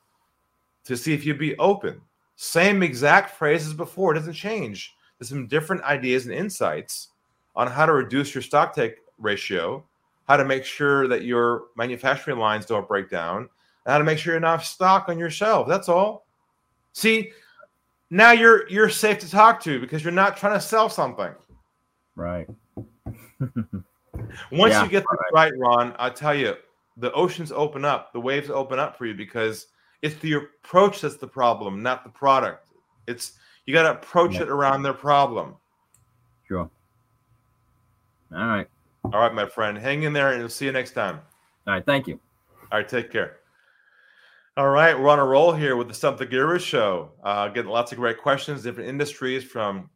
to 0.85 0.95
see 0.95 1.13
if 1.13 1.25
you'd 1.25 1.39
be 1.39 1.57
open. 1.57 1.99
Same 2.37 2.83
exact 2.83 3.31
phrase 3.31 3.65
as 3.65 3.73
before, 3.73 4.13
it 4.13 4.19
doesn't 4.19 4.33
change. 4.33 4.93
There's 5.17 5.29
some 5.29 5.47
different 5.47 5.83
ideas 5.83 6.25
and 6.25 6.33
insights 6.33 7.09
on 7.55 7.67
how 7.67 7.85
to 7.85 7.93
reduce 7.93 8.35
your 8.35 8.41
stock 8.41 8.75
take 8.75 8.97
ratio, 9.17 9.83
how 10.27 10.37
to 10.37 10.45
make 10.45 10.65
sure 10.65 11.07
that 11.07 11.23
your 11.23 11.65
manufacturing 11.75 12.37
lines 12.39 12.65
don't 12.65 12.87
break 12.87 13.09
down, 13.09 13.37
and 13.37 13.91
how 13.91 13.97
to 13.97 14.03
make 14.03 14.17
sure 14.17 14.33
you're 14.33 14.37
enough 14.37 14.65
stock 14.65 15.09
on 15.09 15.19
your 15.19 15.29
shelf. 15.29 15.67
That's 15.67 15.89
all. 15.89 16.25
See, 16.93 17.31
now 18.09 18.31
you're 18.31 18.67
you're 18.69 18.89
safe 18.89 19.19
to 19.19 19.29
talk 19.29 19.61
to 19.63 19.79
because 19.79 20.03
you're 20.03 20.13
not 20.13 20.37
trying 20.37 20.53
to 20.53 20.61
sell 20.61 20.89
something. 20.89 21.33
Right. 22.15 22.47
Once 23.39 24.73
Yeah, 24.73 24.83
you 24.83 24.89
get 24.89 25.03
this 25.03 25.19
right, 25.33 25.51
Ron, 25.57 25.93
I'll 25.99 26.13
tell 26.13 26.33
you, 26.33 26.55
the 26.97 27.11
oceans 27.11 27.51
open 27.51 27.83
up, 27.83 28.13
the 28.13 28.19
waves 28.19 28.49
open 28.49 28.79
up 28.79 28.97
for 28.97 29.05
you 29.05 29.13
because 29.13 29.67
it's 30.01 30.15
the 30.21 30.33
approach 30.33 31.01
that's 31.01 31.17
the 31.17 31.27
problem, 31.27 31.83
not 31.83 32.03
the 32.03 32.09
product. 32.09 32.65
It's 33.07 33.33
you 33.65 33.73
got 33.73 33.83
to 33.83 33.91
approach 33.91 34.35
Yeah. 34.35 34.43
it 34.43 34.49
around 34.49 34.83
their 34.83 34.93
problem. 34.93 35.55
Sure. 36.47 36.69
All 38.31 38.47
right. 38.47 38.67
All 39.13 39.21
right, 39.21 39.33
my 39.33 39.45
friend, 39.45 39.77
hang 39.77 40.03
in 40.03 40.13
there, 40.13 40.31
and 40.31 40.39
we'll 40.39 40.49
see 40.49 40.65
you 40.65 40.71
next 40.71 40.91
time. 40.91 41.21
All 41.67 41.73
right. 41.73 41.85
Thank 41.85 42.07
you. 42.07 42.19
All 42.71 42.79
right, 42.79 42.89
take 42.89 43.11
care. 43.11 43.37
All 44.57 44.69
right, 44.69 44.97
we're 44.97 45.09
on 45.09 45.19
a 45.19 45.25
roll 45.25 45.51
here 45.51 45.75
with 45.75 45.87
the 45.87 46.11
the 46.11 46.25
Guru 46.25 46.59
show. 46.59 47.11
Uh, 47.23 47.47
getting 47.49 47.69
lots 47.69 47.91
of 47.91 47.97
great 47.97 48.17
questions, 48.17 48.63
different 48.63 48.89
industries 48.89 49.43
from 49.43 49.89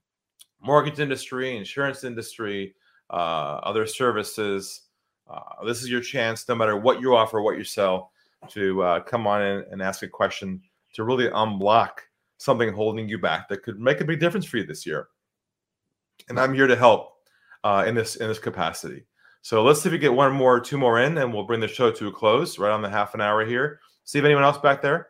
mortgage 0.62 1.00
industry, 1.00 1.58
insurance 1.58 2.04
industry, 2.04 2.76
uh, 3.10 3.60
other 3.64 3.86
services. 3.86 4.82
Uh, 5.30 5.66
this 5.66 5.82
is 5.82 5.90
your 5.90 6.02
chance, 6.02 6.48
no 6.48 6.56
matter 6.56 6.78
what 6.78 7.02
you 7.02 7.16
offer, 7.16 7.42
what 7.42 7.58
you 7.58 7.64
sell, 7.64 8.12
to 8.50 8.82
uh, 8.84 9.00
come 9.00 9.28
on 9.28 9.42
in 9.42 9.66
and 9.72 9.82
ask 9.82 10.04
a 10.04 10.08
question 10.08 10.62
to 10.94 11.04
really 11.04 11.30
unblock 11.30 11.92
something 12.38 12.72
holding 12.72 13.10
you 13.10 13.18
back 13.18 13.48
that 13.50 13.64
could 13.64 13.80
make 13.80 14.02
a 14.02 14.06
big 14.06 14.20
difference 14.20 14.46
for 14.46 14.58
you 14.58 14.66
this 14.66 14.86
year. 14.86 15.08
And 16.30 16.40
I'm 16.40 16.54
here 16.54 16.68
to 16.68 16.76
help 16.76 17.19
uh, 17.64 17.84
in 17.88 17.96
this 17.96 18.16
in 18.16 18.28
this 18.28 18.40
capacity. 18.40 19.06
So 19.42 19.64
let's 19.64 19.82
see 19.82 19.90
if 19.90 19.94
we 19.94 20.00
get 20.00 20.14
one 20.14 20.34
more, 20.34 20.60
two 20.60 20.78
more 20.78 21.00
in, 21.00 21.18
and 21.18 21.34
we'll 21.34 21.46
bring 21.46 21.62
the 21.62 21.68
show 21.68 21.92
to 21.92 22.08
a 22.08 22.12
close 22.12 22.60
right 22.60 22.72
on 22.72 22.82
the 22.82 22.90
half 22.90 23.14
an 23.14 23.22
hour 23.22 23.46
here. 23.46 23.80
See 24.04 24.20
if 24.20 24.26
anyone 24.26 24.44
else 24.44 24.58
back 24.58 24.82
there. 24.82 25.10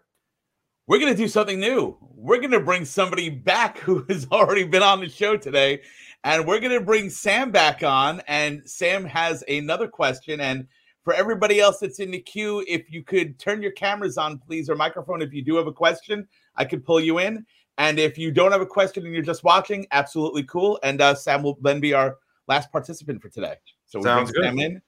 We're 0.88 1.00
going 1.00 1.14
to 1.14 1.18
do 1.18 1.28
something 1.28 1.60
new. 1.60 1.98
We're 2.16 2.40
going 2.40 2.52
to 2.52 2.60
bring 2.60 2.84
somebody 2.84 3.30
back 3.30 3.78
who 3.78 4.06
has 4.10 4.28
already 4.32 4.64
been 4.64 4.84
on 4.84 5.00
the 5.00 5.10
show 5.10 5.38
today. 5.38 5.82
And 6.24 6.46
we're 6.46 6.60
going 6.60 6.78
to 6.78 6.84
bring 6.84 7.10
Sam 7.10 7.52
back 7.52 7.84
on. 7.84 8.22
And 8.28 8.68
Sam 8.68 9.06
has 9.06 9.44
another 9.48 9.88
question. 9.88 10.42
And 10.42 10.68
for 11.04 11.14
everybody 11.14 11.60
else 11.60 11.80
that's 11.80 12.00
in 12.00 12.12
the 12.12 12.20
queue, 12.20 12.66
if 12.68 12.92
you 12.92 13.04
could 13.04 13.40
turn 13.40 13.62
your 13.62 13.72
cameras 13.72 14.18
on, 14.18 14.40
please, 14.40 14.70
or 14.70 14.76
microphone, 14.76 15.22
if 15.22 15.34
you 15.34 15.44
do 15.44 15.56
have 15.56 15.68
a 15.68 15.72
question, 15.72 16.28
I 16.56 16.66
could 16.66 16.84
pull 16.84 17.00
you 17.00 17.20
in. 17.20 17.46
And 17.78 18.00
if 18.00 18.18
you 18.18 18.32
don't 18.32 18.52
have 18.52 18.60
a 18.60 18.66
question 18.66 19.06
and 19.06 19.14
you're 19.14 19.24
just 19.24 19.44
watching, 19.44 19.88
absolutely 19.92 20.44
cool. 20.44 20.80
And 20.84 21.02
uh, 21.02 21.16
Sam 21.16 21.44
will 21.44 21.58
then 21.62 21.80
be 21.80 21.94
our 21.94 22.18
last 22.50 22.72
participant 22.72 23.22
for 23.22 23.30
today. 23.30 23.56
So 23.86 24.00
we'll 24.00 24.06
Sounds 24.06 24.32
bring 24.32 24.56
good. 24.56 24.60
Sam 24.60 24.60
in. 24.60 24.82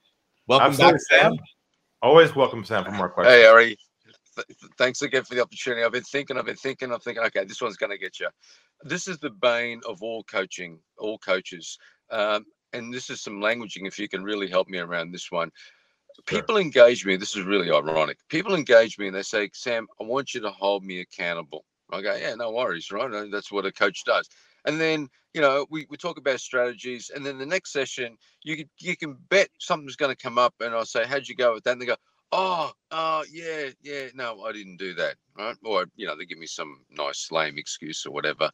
Welcome 0.47 0.67
Absolutely, 0.69 0.93
back, 0.93 1.21
Sam. 1.21 1.37
Always 2.01 2.35
welcome, 2.35 2.65
Sam, 2.65 2.83
for 2.83 2.91
more 2.91 3.09
questions. 3.09 3.35
Hey, 3.35 3.45
Ari. 3.45 3.77
Th- 4.35 4.47
th- 4.47 4.71
thanks 4.77 5.03
again 5.03 5.23
for 5.23 5.35
the 5.35 5.41
opportunity. 5.41 5.83
I've 5.83 5.91
been 5.91 6.03
thinking, 6.03 6.37
I've 6.37 6.45
been 6.45 6.55
thinking, 6.55 6.91
I'm 6.91 6.99
thinking, 6.99 7.23
okay, 7.25 7.45
this 7.45 7.61
one's 7.61 7.77
going 7.77 7.91
to 7.91 7.97
get 7.97 8.19
you. 8.19 8.27
This 8.81 9.07
is 9.07 9.19
the 9.19 9.29
bane 9.29 9.81
of 9.87 10.01
all 10.01 10.23
coaching, 10.23 10.79
all 10.97 11.19
coaches. 11.19 11.77
Um, 12.09 12.45
and 12.73 12.91
this 12.91 13.09
is 13.09 13.21
some 13.21 13.39
languaging, 13.39 13.87
if 13.87 13.99
you 13.99 14.09
can 14.09 14.23
really 14.23 14.49
help 14.49 14.67
me 14.67 14.79
around 14.79 15.11
this 15.11 15.31
one. 15.31 15.51
Sure. 16.27 16.41
People 16.41 16.57
engage 16.57 17.05
me. 17.05 17.15
This 17.15 17.35
is 17.35 17.43
really 17.45 17.69
ironic. 17.69 18.17
People 18.27 18.55
engage 18.55 18.97
me 18.97 19.07
and 19.07 19.15
they 19.15 19.21
say, 19.21 19.49
Sam, 19.53 19.87
I 20.01 20.05
want 20.05 20.33
you 20.33 20.41
to 20.41 20.49
hold 20.49 20.83
me 20.83 21.01
accountable. 21.01 21.63
I 21.91 22.01
go, 22.01 22.15
yeah, 22.15 22.33
no 22.35 22.51
worries, 22.51 22.89
right? 22.91 23.29
That's 23.29 23.51
what 23.51 23.65
a 23.65 23.71
coach 23.71 24.03
does. 24.05 24.27
And 24.65 24.79
then, 24.79 25.09
you 25.33 25.41
know, 25.41 25.65
we, 25.69 25.87
we 25.89 25.97
talk 25.97 26.17
about 26.17 26.39
strategies. 26.39 27.11
And 27.13 27.25
then 27.25 27.37
the 27.37 27.45
next 27.45 27.71
session, 27.71 28.17
you 28.43 28.57
can, 28.57 28.69
you 28.79 28.95
can 28.95 29.17
bet 29.29 29.49
something's 29.59 29.95
going 29.95 30.15
to 30.15 30.21
come 30.21 30.37
up. 30.37 30.53
And 30.59 30.73
I'll 30.73 30.85
say, 30.85 31.05
how'd 31.05 31.27
you 31.27 31.35
go 31.35 31.53
with 31.53 31.63
that? 31.63 31.73
And 31.73 31.81
they 31.81 31.85
go, 31.85 31.95
oh, 32.31 32.71
uh, 32.91 33.23
yeah, 33.31 33.69
yeah, 33.81 34.07
no, 34.13 34.41
I 34.43 34.51
didn't 34.51 34.77
do 34.77 34.93
that. 34.95 35.15
Right. 35.37 35.55
Or, 35.63 35.85
you 35.95 36.07
know, 36.07 36.15
they 36.15 36.25
give 36.25 36.37
me 36.37 36.47
some 36.47 36.85
nice, 36.89 37.31
lame 37.31 37.57
excuse 37.57 38.05
or 38.05 38.11
whatever. 38.11 38.49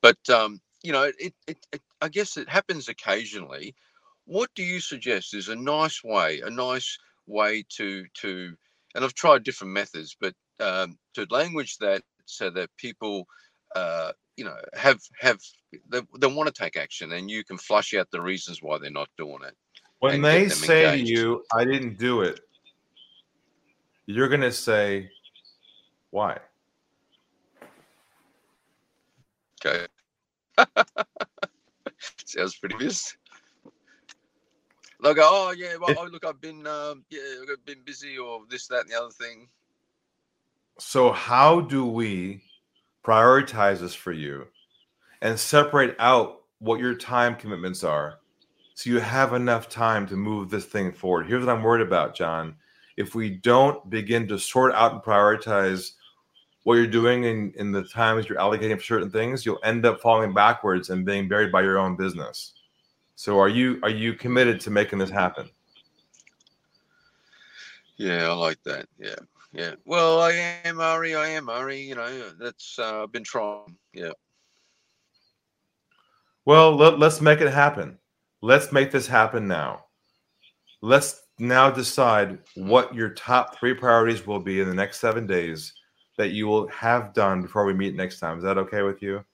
But, 0.00 0.18
um, 0.28 0.60
you 0.82 0.92
know, 0.92 1.04
it, 1.18 1.34
it, 1.46 1.58
it, 1.72 1.80
I 2.00 2.08
guess 2.08 2.36
it 2.36 2.48
happens 2.48 2.88
occasionally. 2.88 3.74
What 4.24 4.50
do 4.54 4.62
you 4.62 4.80
suggest 4.80 5.34
is 5.34 5.48
a 5.48 5.56
nice 5.56 6.02
way, 6.02 6.40
a 6.40 6.50
nice 6.50 6.98
way 7.26 7.64
to, 7.76 8.04
to, 8.14 8.54
and 8.94 9.04
I've 9.04 9.14
tried 9.14 9.44
different 9.44 9.72
methods, 9.72 10.16
but 10.20 10.34
um, 10.60 10.98
to 11.14 11.26
language 11.30 11.78
that 11.78 12.02
so 12.24 12.50
that 12.50 12.70
people, 12.76 13.26
uh, 13.74 14.12
you 14.36 14.44
know, 14.44 14.56
have 14.74 15.00
have 15.20 15.38
they, 15.88 16.00
they 16.18 16.26
want 16.26 16.46
to 16.46 16.52
take 16.52 16.76
action, 16.76 17.12
and 17.12 17.30
you 17.30 17.44
can 17.44 17.58
flush 17.58 17.94
out 17.94 18.10
the 18.10 18.20
reasons 18.20 18.62
why 18.62 18.78
they're 18.78 18.90
not 18.90 19.08
doing 19.16 19.40
it. 19.46 19.56
When 20.00 20.22
they 20.22 20.48
say 20.48 20.84
engaged. 20.84 21.06
to 21.06 21.12
you, 21.12 21.44
"I 21.54 21.64
didn't 21.64 21.98
do 21.98 22.22
it," 22.22 22.40
you're 24.06 24.28
going 24.28 24.40
to 24.40 24.52
say, 24.52 25.10
"Why?" 26.10 26.38
Okay. 29.64 29.86
Sounds 32.26 32.56
pretty 32.56 32.76
busy. 32.76 33.12
They'll 35.02 35.14
go, 35.14 35.22
oh 35.24 35.50
yeah, 35.56 35.76
well, 35.80 35.96
oh, 35.98 36.08
look, 36.10 36.24
I've 36.24 36.40
been 36.40 36.66
um, 36.66 37.04
yeah, 37.10 37.20
I've 37.50 37.64
been 37.64 37.82
busy 37.84 38.18
or 38.18 38.42
this, 38.48 38.68
that, 38.68 38.82
and 38.82 38.90
the 38.90 39.00
other 39.00 39.10
thing. 39.10 39.48
So 40.78 41.10
how 41.10 41.60
do 41.60 41.84
we 41.84 42.42
prioritize 43.04 43.80
this 43.80 43.94
for 43.94 44.12
you 44.12 44.46
and 45.20 45.38
separate 45.38 45.96
out 45.98 46.42
what 46.58 46.80
your 46.80 46.94
time 46.94 47.34
commitments 47.34 47.82
are 47.84 48.18
so 48.74 48.90
you 48.90 49.00
have 49.00 49.32
enough 49.32 49.68
time 49.68 50.06
to 50.08 50.16
move 50.16 50.50
this 50.50 50.64
thing 50.64 50.92
forward? 50.92 51.26
Here's 51.26 51.44
what 51.44 51.54
I'm 51.54 51.62
worried 51.62 51.86
about, 51.86 52.14
John. 52.14 52.56
If 52.96 53.14
we 53.14 53.30
don't 53.30 53.88
begin 53.90 54.28
to 54.28 54.38
sort 54.38 54.74
out 54.74 54.92
and 54.92 55.02
prioritize 55.02 55.92
what 56.64 56.74
you're 56.74 56.86
doing 56.86 57.24
in, 57.24 57.52
in 57.56 57.72
the 57.72 57.82
times 57.82 58.28
you're 58.28 58.38
allocating 58.38 58.76
for 58.76 58.84
certain 58.84 59.10
things, 59.10 59.44
you'll 59.44 59.58
end 59.64 59.84
up 59.84 60.00
falling 60.00 60.32
backwards 60.32 60.90
and 60.90 61.04
being 61.04 61.28
buried 61.28 61.50
by 61.50 61.62
your 61.62 61.78
own 61.78 61.96
business. 61.96 62.52
So 63.16 63.38
are 63.38 63.48
you 63.48 63.78
are 63.82 63.90
you 63.90 64.14
committed 64.14 64.60
to 64.62 64.70
making 64.70 64.98
this 64.98 65.10
happen? 65.10 65.48
Yeah, 67.96 68.28
I 68.28 68.32
like 68.32 68.62
that. 68.64 68.86
Yeah, 68.98 69.16
yeah. 69.52 69.74
Well, 69.84 70.20
I 70.20 70.32
am 70.64 70.80
Ari. 70.80 71.14
I 71.14 71.28
am 71.28 71.48
Ari. 71.48 71.80
You 71.80 71.94
know, 71.94 72.30
that's 72.38 72.78
uh, 72.78 73.04
I've 73.04 73.12
been 73.12 73.24
trying. 73.24 73.76
Yeah. 73.92 74.12
Well, 76.44 76.74
let, 76.76 76.98
let's 76.98 77.20
make 77.20 77.40
it 77.40 77.52
happen. 77.52 77.98
Let's 78.40 78.72
make 78.72 78.90
this 78.90 79.06
happen 79.06 79.46
now. 79.46 79.84
Let's 80.80 81.22
now 81.38 81.70
decide 81.70 82.38
what 82.54 82.94
your 82.94 83.10
top 83.10 83.58
three 83.58 83.74
priorities 83.74 84.26
will 84.26 84.40
be 84.40 84.60
in 84.60 84.68
the 84.68 84.74
next 84.74 84.98
seven 84.98 85.26
days 85.26 85.72
that 86.18 86.30
you 86.30 86.46
will 86.46 86.68
have 86.68 87.14
done 87.14 87.42
before 87.42 87.64
we 87.64 87.74
meet 87.74 87.94
next 87.94 88.18
time. 88.18 88.38
Is 88.38 88.44
that 88.44 88.58
okay 88.58 88.82
with 88.82 89.02
you? 89.02 89.24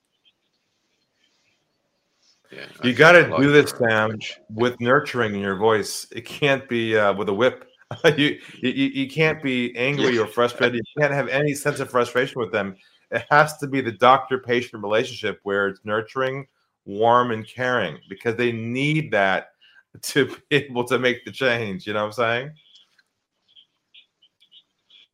Yeah, 2.51 2.65
you 2.83 2.93
got 2.93 3.11
to 3.11 3.35
do 3.37 3.51
this, 3.51 3.71
Sam, 3.71 4.17
with 4.49 4.79
nurturing 4.79 5.35
in 5.35 5.39
your 5.39 5.55
voice. 5.55 6.07
It 6.11 6.25
can't 6.25 6.67
be 6.67 6.97
uh, 6.97 7.13
with 7.13 7.29
a 7.29 7.33
whip. 7.33 7.68
you, 8.17 8.39
you 8.61 8.69
you 8.71 9.09
can't 9.09 9.41
be 9.41 9.75
angry 9.75 10.17
or 10.17 10.27
frustrated. 10.27 10.75
You 10.75 11.01
can't 11.01 11.13
have 11.13 11.27
any 11.27 11.53
sense 11.53 11.79
of 11.79 11.89
frustration 11.89 12.39
with 12.39 12.51
them. 12.51 12.75
It 13.11 13.25
has 13.31 13.57
to 13.57 13.67
be 13.67 13.81
the 13.81 13.91
doctor-patient 13.91 14.83
relationship 14.83 15.39
where 15.41 15.67
it's 15.67 15.79
nurturing, 15.83 16.47
warm, 16.85 17.31
and 17.31 17.47
caring 17.47 17.97
because 18.07 18.35
they 18.35 18.51
need 18.51 19.11
that 19.11 19.49
to 20.03 20.27
be 20.27 20.35
able 20.51 20.83
to 20.85 20.99
make 20.99 21.25
the 21.25 21.31
change. 21.31 21.87
You 21.87 21.93
know 21.93 22.01
what 22.01 22.07
I'm 22.07 22.13
saying? 22.13 22.51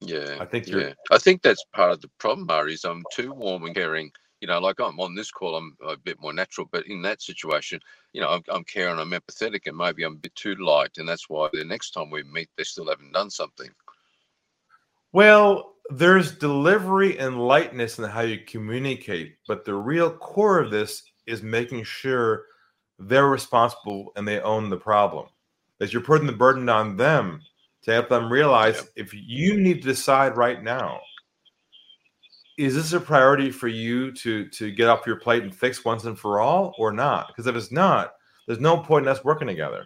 Yeah, 0.01 0.37
I 0.41 0.45
think 0.45 0.67
yeah. 0.67 0.93
I 1.11 1.17
think 1.17 1.41
that's 1.41 1.63
part 1.73 1.91
of 1.91 2.01
the 2.01 2.09
problem, 2.19 2.49
Ari. 2.49 2.73
Is 2.73 2.83
I'm 2.83 3.03
too 3.13 3.33
warm 3.33 3.63
and 3.63 3.73
caring 3.73 4.11
you 4.45 4.51
know, 4.51 4.59
like 4.59 4.79
I'm 4.79 4.99
on 4.99 5.15
this 5.15 5.31
call, 5.31 5.55
I'm 5.55 5.75
a 5.83 5.97
bit 5.97 6.21
more 6.21 6.31
natural, 6.31 6.69
but 6.71 6.85
in 6.85 7.01
that 7.01 7.19
situation, 7.19 7.79
you 8.13 8.21
know, 8.21 8.29
I'm, 8.29 8.43
I'm 8.47 8.63
caring, 8.63 8.99
I'm 8.99 9.09
empathetic, 9.09 9.61
and 9.65 9.75
maybe 9.75 10.03
I'm 10.03 10.13
a 10.13 10.17
bit 10.17 10.35
too 10.35 10.53
light, 10.53 10.99
and 10.99 11.09
that's 11.09 11.27
why 11.27 11.49
the 11.51 11.65
next 11.65 11.91
time 11.95 12.11
we 12.11 12.21
meet, 12.21 12.47
they 12.55 12.63
still 12.63 12.87
haven't 12.87 13.11
done 13.11 13.31
something. 13.31 13.69
Well, 15.13 15.73
there's 15.89 16.37
delivery 16.37 17.17
and 17.17 17.47
lightness 17.47 17.97
in 17.97 18.03
how 18.03 18.21
you 18.21 18.37
communicate, 18.37 19.37
but 19.47 19.65
the 19.65 19.73
real 19.73 20.11
core 20.11 20.59
of 20.59 20.69
this 20.69 21.01
is 21.25 21.41
making 21.41 21.83
sure 21.83 22.43
they're 22.99 23.27
responsible 23.27 24.11
and 24.15 24.27
they 24.27 24.41
own 24.41 24.69
the 24.69 24.77
problem. 24.77 25.25
As 25.81 25.91
you're 25.91 26.03
putting 26.03 26.27
the 26.27 26.33
burden 26.33 26.69
on 26.69 26.97
them 26.97 27.41
to 27.81 27.93
help 27.93 28.09
them 28.09 28.31
realize 28.31 28.75
yeah. 28.75 29.03
if 29.03 29.11
you 29.11 29.59
need 29.59 29.81
to 29.81 29.87
decide 29.87 30.37
right 30.37 30.61
now 30.63 30.99
is 32.57 32.75
this 32.75 32.93
a 32.93 32.99
priority 32.99 33.51
for 33.51 33.67
you 33.67 34.11
to 34.11 34.47
to 34.49 34.71
get 34.71 34.87
off 34.87 35.05
your 35.05 35.17
plate 35.17 35.43
and 35.43 35.53
fix 35.53 35.83
once 35.83 36.05
and 36.05 36.17
for 36.17 36.39
all 36.39 36.73
or 36.77 36.91
not 36.91 37.27
because 37.27 37.47
if 37.47 37.55
it's 37.55 37.71
not 37.71 38.13
there's 38.47 38.59
no 38.59 38.77
point 38.77 39.05
in 39.05 39.11
us 39.11 39.23
working 39.23 39.47
together 39.47 39.85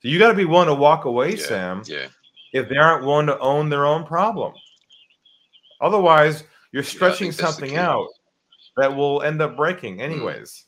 so 0.00 0.08
you 0.08 0.18
got 0.18 0.28
to 0.28 0.34
be 0.34 0.44
willing 0.44 0.66
to 0.66 0.74
walk 0.74 1.04
away 1.04 1.34
yeah, 1.34 1.46
sam 1.46 1.82
yeah 1.86 2.06
if 2.52 2.68
they 2.68 2.76
aren't 2.76 3.04
willing 3.04 3.26
to 3.26 3.38
own 3.38 3.68
their 3.68 3.86
own 3.86 4.04
problem 4.04 4.52
otherwise 5.80 6.44
you're 6.72 6.82
stretching 6.82 7.28
yeah, 7.28 7.32
something 7.32 7.76
out 7.76 8.08
that 8.76 8.94
will 8.94 9.22
end 9.22 9.40
up 9.40 9.56
breaking 9.56 9.96
hmm. 9.96 10.02
anyways 10.02 10.66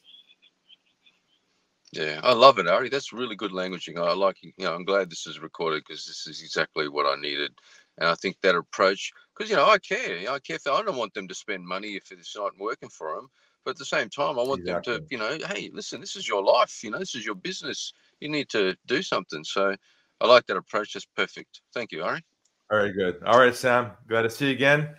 yeah, 1.95 2.19
I 2.25 2.33
love 2.33 2.59
it, 2.59 2.67
Ari. 2.67 2.89
That's 2.89 3.13
really 3.13 3.37
good 3.37 3.53
languaging. 3.53 3.99
I 3.99 4.13
like, 4.15 4.43
you 4.43 4.53
know, 4.59 4.75
I'm 4.75 4.85
glad 4.85 5.09
this 5.09 5.29
is 5.29 5.39
recorded 5.39 5.85
because 5.87 6.05
this 6.05 6.27
is 6.27 6.43
exactly 6.43 6.89
what 6.89 7.07
I 7.07 7.15
needed. 7.21 7.53
And 7.99 8.09
I 8.09 8.17
think 8.17 8.37
that 8.41 8.57
approach, 8.57 9.13
because 9.37 9.51
you 9.51 9.57
know, 9.57 9.67
I 9.67 9.79
care. 9.79 10.31
I 10.31 10.39
care. 10.39 10.59
For, 10.59 10.73
I 10.73 10.83
don't 10.83 10.97
want 10.97 11.15
them 11.15 11.29
to 11.29 11.35
spend 11.35 11.65
money 11.67 11.97
if 11.97 12.13
it's 12.13 12.37
not 12.37 12.53
working 12.59 12.89
for 12.89 13.15
them. 13.17 13.29
But 13.65 13.73
at 13.73 13.77
the 13.79 13.85
same 13.85 14.11
time, 14.11 14.39
I 14.39 14.43
want 14.43 14.61
exactly. 14.61 14.93
them 14.93 15.03
to, 15.03 15.09
you 15.11 15.19
know, 15.19 15.39
hey, 15.49 15.71
listen, 15.73 16.01
this 16.01 16.17
is 16.17 16.29
your 16.29 16.45
life. 16.45 16.85
You 16.85 16.91
know, 16.91 16.99
this 16.99 17.15
is 17.15 17.25
your 17.25 17.35
business. 17.35 17.95
You 18.21 18.29
need 18.29 18.51
to 18.51 18.77
do 18.87 19.01
something. 19.01 19.43
So 19.43 19.75
I 20.21 20.27
like 20.27 20.47
that 20.47 20.57
approach. 20.57 20.93
That's 20.93 21.07
perfect. 21.07 21.63
Thank 21.73 21.91
you, 21.91 22.03
Ari. 22.03 22.23
Very 22.71 22.93
good. 22.93 23.23
All 23.25 23.39
right, 23.39 23.55
Sam. 23.55 23.93
Glad 24.07 24.23
to 24.23 24.31
see 24.31 24.47
you 24.47 24.53
again. 24.53 24.91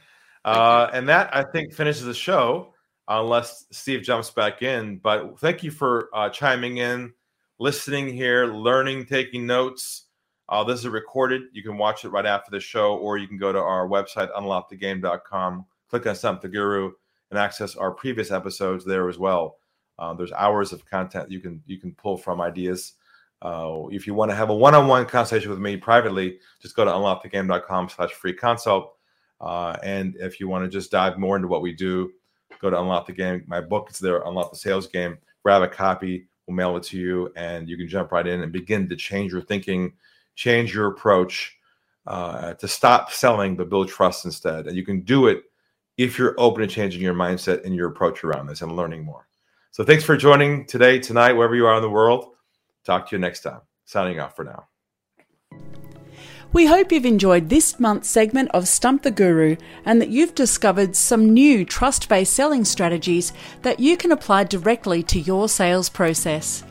Uh, 0.43 0.89
and 0.93 1.07
that 1.09 1.35
I 1.35 1.43
think 1.43 1.73
finishes 1.73 2.05
the 2.05 2.13
show, 2.13 2.73
unless 3.07 3.65
Steve 3.71 4.01
jumps 4.01 4.31
back 4.31 4.61
in. 4.61 4.97
But 4.97 5.39
thank 5.39 5.63
you 5.63 5.71
for 5.71 6.09
uh, 6.13 6.29
chiming 6.29 6.77
in, 6.77 7.13
listening 7.59 8.13
here, 8.13 8.47
learning, 8.47 9.05
taking 9.05 9.45
notes. 9.45 10.04
Uh, 10.47 10.63
this 10.63 10.79
is 10.79 10.87
recorded. 10.87 11.43
You 11.53 11.63
can 11.63 11.77
watch 11.77 12.05
it 12.05 12.09
right 12.09 12.25
after 12.25 12.51
the 12.51 12.59
show, 12.59 12.97
or 12.97 13.17
you 13.17 13.27
can 13.27 13.37
go 13.37 13.51
to 13.51 13.59
our 13.59 13.87
website, 13.87 14.31
unlockthegame.com, 14.33 15.65
click 15.89 16.05
on 16.05 16.15
Stump 16.15 16.41
the 16.41 16.47
Guru, 16.47 16.91
and 17.31 17.39
access 17.39 17.75
our 17.75 17.91
previous 17.91 18.31
episodes 18.31 18.85
there 18.85 19.09
as 19.09 19.17
well. 19.17 19.57
Uh, 19.97 20.13
there's 20.13 20.31
hours 20.33 20.73
of 20.73 20.85
content 20.85 21.31
you 21.31 21.39
can 21.39 21.61
you 21.65 21.79
can 21.79 21.93
pull 21.93 22.17
from 22.17 22.41
ideas. 22.41 22.93
Uh, 23.41 23.83
if 23.91 24.07
you 24.07 24.13
want 24.13 24.29
to 24.31 24.35
have 24.35 24.49
a 24.49 24.55
one-on-one 24.55 25.05
conversation 25.05 25.49
with 25.49 25.59
me 25.59 25.77
privately, 25.77 26.39
just 26.61 26.75
go 26.75 26.85
to 26.85 26.91
unlockthegame.com 26.91 27.89
slash 27.89 28.11
free 28.11 28.33
consult. 28.33 28.95
Uh, 29.41 29.75
and 29.83 30.15
if 30.17 30.39
you 30.39 30.47
want 30.47 30.63
to 30.63 30.69
just 30.69 30.91
dive 30.91 31.17
more 31.17 31.35
into 31.35 31.47
what 31.47 31.61
we 31.61 31.73
do, 31.73 32.11
go 32.59 32.69
to 32.69 32.79
Unlock 32.79 33.05
the 33.05 33.13
Game. 33.13 33.43
My 33.47 33.61
book 33.61 33.89
is 33.91 33.99
there, 33.99 34.21
Unlock 34.21 34.51
the 34.51 34.57
Sales 34.57 34.87
Game. 34.87 35.17
Grab 35.43 35.61
a 35.61 35.67
copy. 35.67 36.27
We'll 36.47 36.55
mail 36.55 36.77
it 36.77 36.83
to 36.83 36.97
you, 36.97 37.31
and 37.35 37.67
you 37.67 37.77
can 37.77 37.87
jump 37.87 38.11
right 38.11 38.25
in 38.25 38.41
and 38.41 38.51
begin 38.51 38.87
to 38.89 38.95
change 38.95 39.31
your 39.31 39.41
thinking 39.41 39.93
change 40.35 40.73
your 40.73 40.87
approach 40.87 41.57
uh, 42.07 42.53
to 42.55 42.67
stop 42.67 43.11
selling 43.11 43.55
but 43.55 43.69
build 43.69 43.87
trust 43.87 44.25
instead. 44.25 44.67
And 44.67 44.75
you 44.75 44.85
can 44.85 45.01
do 45.01 45.27
it 45.27 45.43
if 45.97 46.17
you're 46.17 46.35
open 46.37 46.61
to 46.61 46.67
changing 46.67 47.01
your 47.01 47.13
mindset 47.13 47.65
and 47.65 47.73
your 47.73 47.89
approach 47.89 48.23
around 48.23 48.47
this 48.47 48.61
and 48.61 48.75
learning 48.75 49.03
more. 49.03 49.27
So 49.71 49.83
thanks 49.83 50.03
for 50.03 50.15
joining 50.15 50.65
today, 50.65 50.99
tonight, 50.99 51.33
wherever 51.33 51.55
you 51.55 51.65
are 51.65 51.75
in 51.75 51.81
the 51.81 51.89
world. 51.89 52.33
Talk 52.85 53.09
to 53.09 53.15
you 53.15 53.19
next 53.19 53.41
time. 53.41 53.61
Signing 53.85 54.19
off 54.19 54.35
for 54.35 54.45
now. 54.45 54.67
We 56.53 56.67
hope 56.67 56.91
you've 56.91 57.05
enjoyed 57.05 57.49
this 57.49 57.79
month's 57.79 58.09
segment 58.09 58.49
of 58.53 58.67
Stump 58.67 59.03
the 59.03 59.11
Guru 59.11 59.57
and 59.83 60.01
that 60.01 60.07
you've 60.09 60.35
discovered 60.35 60.95
some 60.95 61.33
new 61.33 61.65
trust 61.65 62.07
based 62.07 62.33
selling 62.33 62.63
strategies 62.63 63.33
that 63.63 63.79
you 63.79 63.97
can 63.97 64.11
apply 64.11 64.45
directly 64.45 65.03
to 65.03 65.19
your 65.19 65.49
sales 65.49 65.89
process. 65.89 66.63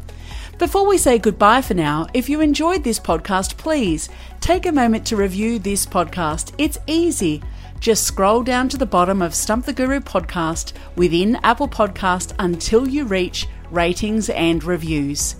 Before 0.58 0.86
we 0.86 0.96
say 0.96 1.18
goodbye 1.18 1.60
for 1.60 1.74
now, 1.74 2.06
if 2.14 2.30
you 2.30 2.40
enjoyed 2.40 2.82
this 2.82 2.98
podcast, 2.98 3.58
please 3.58 4.08
take 4.40 4.64
a 4.64 4.72
moment 4.72 5.06
to 5.08 5.16
review 5.16 5.58
this 5.58 5.84
podcast. 5.84 6.54
It's 6.56 6.78
easy. 6.86 7.42
Just 7.78 8.04
scroll 8.04 8.42
down 8.42 8.70
to 8.70 8.78
the 8.78 8.86
bottom 8.86 9.20
of 9.20 9.34
Stump 9.34 9.66
the 9.66 9.74
Guru 9.74 10.00
podcast 10.00 10.72
within 10.96 11.36
Apple 11.42 11.68
Podcast 11.68 12.34
until 12.38 12.88
you 12.88 13.04
reach 13.04 13.46
ratings 13.70 14.30
and 14.30 14.64
reviews. 14.64 15.36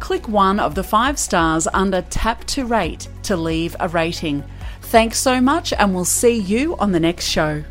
Click 0.00 0.28
one 0.28 0.58
of 0.58 0.74
the 0.74 0.82
five 0.82 1.18
stars 1.18 1.68
under 1.74 2.00
Tap 2.00 2.44
to 2.46 2.64
Rate 2.64 3.08
to 3.24 3.36
leave 3.36 3.76
a 3.80 3.88
rating. 3.88 4.42
Thanks 4.80 5.18
so 5.18 5.42
much, 5.42 5.74
and 5.74 5.94
we'll 5.94 6.06
see 6.06 6.38
you 6.38 6.74
on 6.78 6.92
the 6.92 7.00
next 7.00 7.26
show. 7.26 7.64